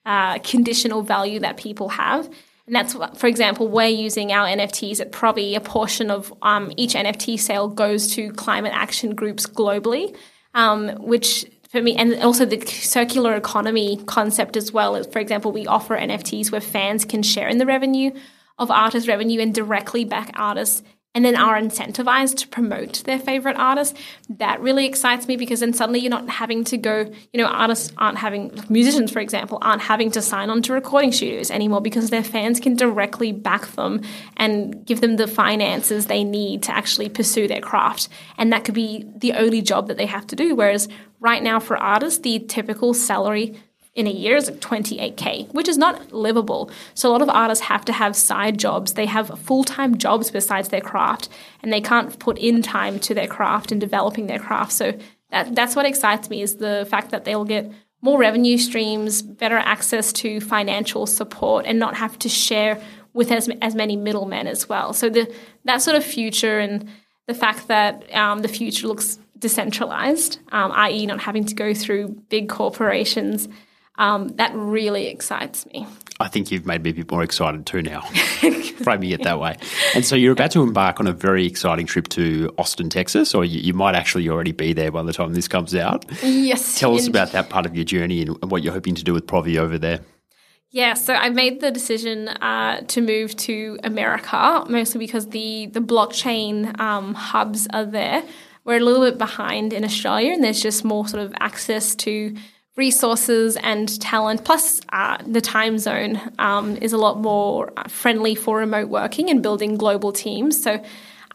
[0.05, 2.25] uh, conditional value that people have.
[2.65, 6.71] And that's what, for example, we're using our NFTs at probably a portion of um,
[6.77, 10.15] each NFT sale goes to climate action groups globally,
[10.53, 15.03] um, which for me, and also the circular economy concept as well.
[15.05, 18.11] For example, we offer NFTs where fans can share in the revenue
[18.59, 20.83] of artist revenue and directly back artists
[21.15, 23.97] and then are incentivized to promote their favorite artists,
[24.29, 27.91] that really excites me because then suddenly you're not having to go, you know, artists
[27.97, 32.09] aren't having, musicians, for example, aren't having to sign on to recording studios anymore because
[32.09, 34.01] their fans can directly back them
[34.37, 38.09] and give them the finances they need to actually pursue their craft.
[38.37, 40.55] And that could be the only job that they have to do.
[40.55, 40.87] Whereas
[41.19, 43.61] right now for artists, the typical salary
[43.95, 46.71] in a year is 28k, which is not livable.
[46.95, 48.93] So a lot of artists have to have side jobs.
[48.93, 51.29] They have full-time jobs besides their craft,
[51.61, 54.71] and they can't put in time to their craft and developing their craft.
[54.71, 54.97] So
[55.29, 57.71] that, that's what excites me is the fact that they'll get
[58.01, 62.81] more revenue streams, better access to financial support, and not have to share
[63.13, 64.91] with as, as many middlemen as well.
[64.93, 65.31] So the
[65.65, 66.89] that sort of future and
[67.27, 72.09] the fact that um, the future looks decentralized, um, i.e., not having to go through
[72.29, 73.47] big corporations
[73.97, 75.87] um, that really excites me.
[76.19, 78.01] I think you've made me a bit more excited too now,
[78.83, 79.57] framing it that way.
[79.95, 83.43] And so you're about to embark on a very exciting trip to Austin, Texas, or
[83.43, 86.05] you, you might actually already be there by the time this comes out.
[86.23, 86.79] Yes.
[86.79, 89.25] Tell us about that part of your journey and, what you're hoping to do with
[89.25, 89.99] Provvy over there.
[90.69, 95.81] Yeah, so I made the decision uh, to move to America, mostly because the the
[95.81, 98.23] blockchain um, hubs are there.
[98.65, 102.35] We're a little bit behind in Australia, and there's just more sort of access to
[102.75, 104.43] resources and talent.
[104.43, 109.43] Plus, uh, the time zone um, is a lot more friendly for remote working and
[109.43, 110.61] building global teams.
[110.61, 110.83] So,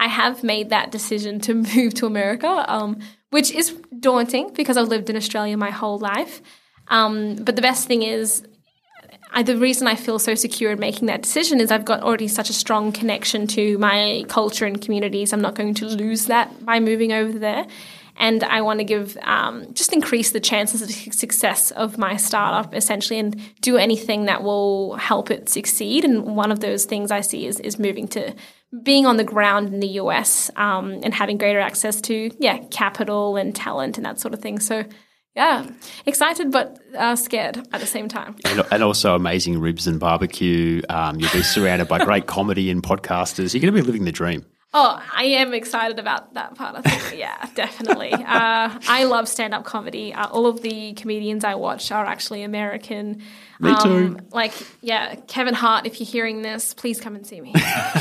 [0.01, 2.99] I have made that decision to move to America, um,
[3.31, 6.41] which is daunting because I've lived in Australia my whole life.
[6.89, 8.43] Um, but the best thing is,
[9.31, 12.29] I, the reason I feel so secure in making that decision is I've got already
[12.29, 15.33] such a strong connection to my culture and communities.
[15.33, 17.67] I'm not going to lose that by moving over there.
[18.19, 22.75] And I want to give, um, just increase the chances of success of my startup
[22.75, 26.05] essentially and do anything that will help it succeed.
[26.05, 28.35] And one of those things I see is, is moving to
[28.83, 33.37] being on the ground in the US um, and having greater access to, yeah, capital
[33.37, 34.59] and talent and that sort of thing.
[34.59, 34.85] So,
[35.37, 35.71] yeah,
[36.05, 38.35] excited but uh, scared at the same time.
[38.45, 40.83] And, and also amazing ribs and barbecue.
[40.89, 43.55] Um, you'll be surrounded by great comedy and podcasters.
[43.55, 44.45] You're going to be living the dream.
[44.75, 47.17] Oh, I am excited about that part of it.
[47.17, 48.13] Yeah, definitely.
[48.13, 50.13] Uh, I love stand up comedy.
[50.13, 53.23] Uh, all of the comedians I watch are actually American.
[53.61, 54.19] Me um, too.
[54.31, 54.53] Like,
[54.83, 57.53] yeah, Kevin Hart, if you're hearing this, please come and see me.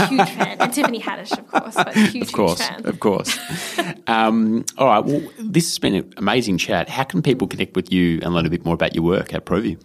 [0.10, 0.58] huge fan.
[0.60, 2.86] And Tiffany Haddish, of course, but huge, of course, huge fan.
[2.86, 3.40] Of course.
[4.08, 5.06] um, all right.
[5.06, 6.90] Well, this has been an amazing chat.
[6.90, 9.46] How can people connect with you and learn a bit more about your work at
[9.46, 9.82] Provvy?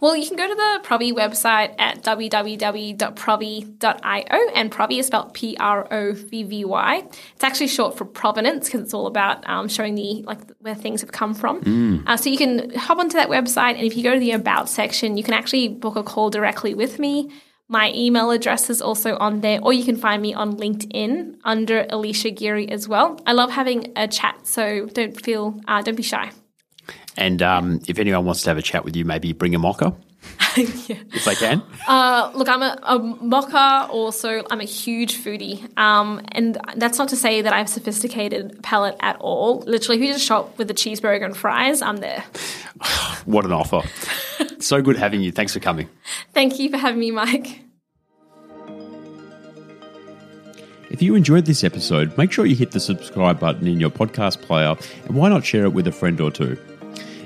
[0.00, 5.56] Well, you can go to the Provvy website at www.provvy.io, and Provvy is spelled P
[5.60, 7.04] R O V V Y.
[7.34, 11.02] It's actually short for provenance because it's all about um, showing the like where things
[11.02, 11.62] have come from.
[11.62, 12.02] Mm.
[12.06, 14.70] Uh, so you can hop onto that website, and if you go to the About
[14.70, 17.30] section, you can actually book a call directly with me.
[17.68, 21.84] My email address is also on there, or you can find me on LinkedIn under
[21.84, 23.20] Alisha Geary as well.
[23.26, 26.32] I love having a chat, so don't feel, uh, don't be shy.
[27.20, 29.94] And um, if anyone wants to have a chat with you, maybe bring a mocha.
[30.56, 30.96] yeah.
[31.12, 31.62] If they can.
[31.86, 33.88] Uh, look, I'm a, a mocha.
[33.90, 37.70] Also, I'm a huge foodie, um, and that's not to say that I have a
[37.70, 39.60] sophisticated palate at all.
[39.60, 42.24] Literally, if you just shop with a cheeseburger and fries, I'm there.
[43.26, 43.82] what an offer!
[44.58, 45.30] so good having you.
[45.30, 45.88] Thanks for coming.
[46.32, 47.60] Thank you for having me, Mike.
[50.90, 54.40] If you enjoyed this episode, make sure you hit the subscribe button in your podcast
[54.42, 56.58] player, and why not share it with a friend or two?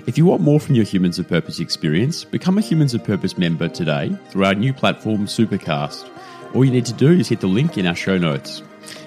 [0.07, 3.39] If you want more from your Humans of Purpose experience, become a Humans of Purpose
[3.39, 6.07] member today through our new platform, Supercast.
[6.55, 8.63] All you need to do is hit the link in our show notes.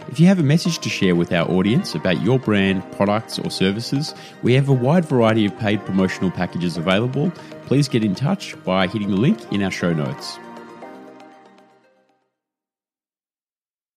[0.08, 3.52] If you have a message to share with our audience about your brand, products, or
[3.52, 7.30] services, we have a wide variety of paid promotional packages available.
[7.68, 10.40] Please get in touch by hitting the link in our show notes.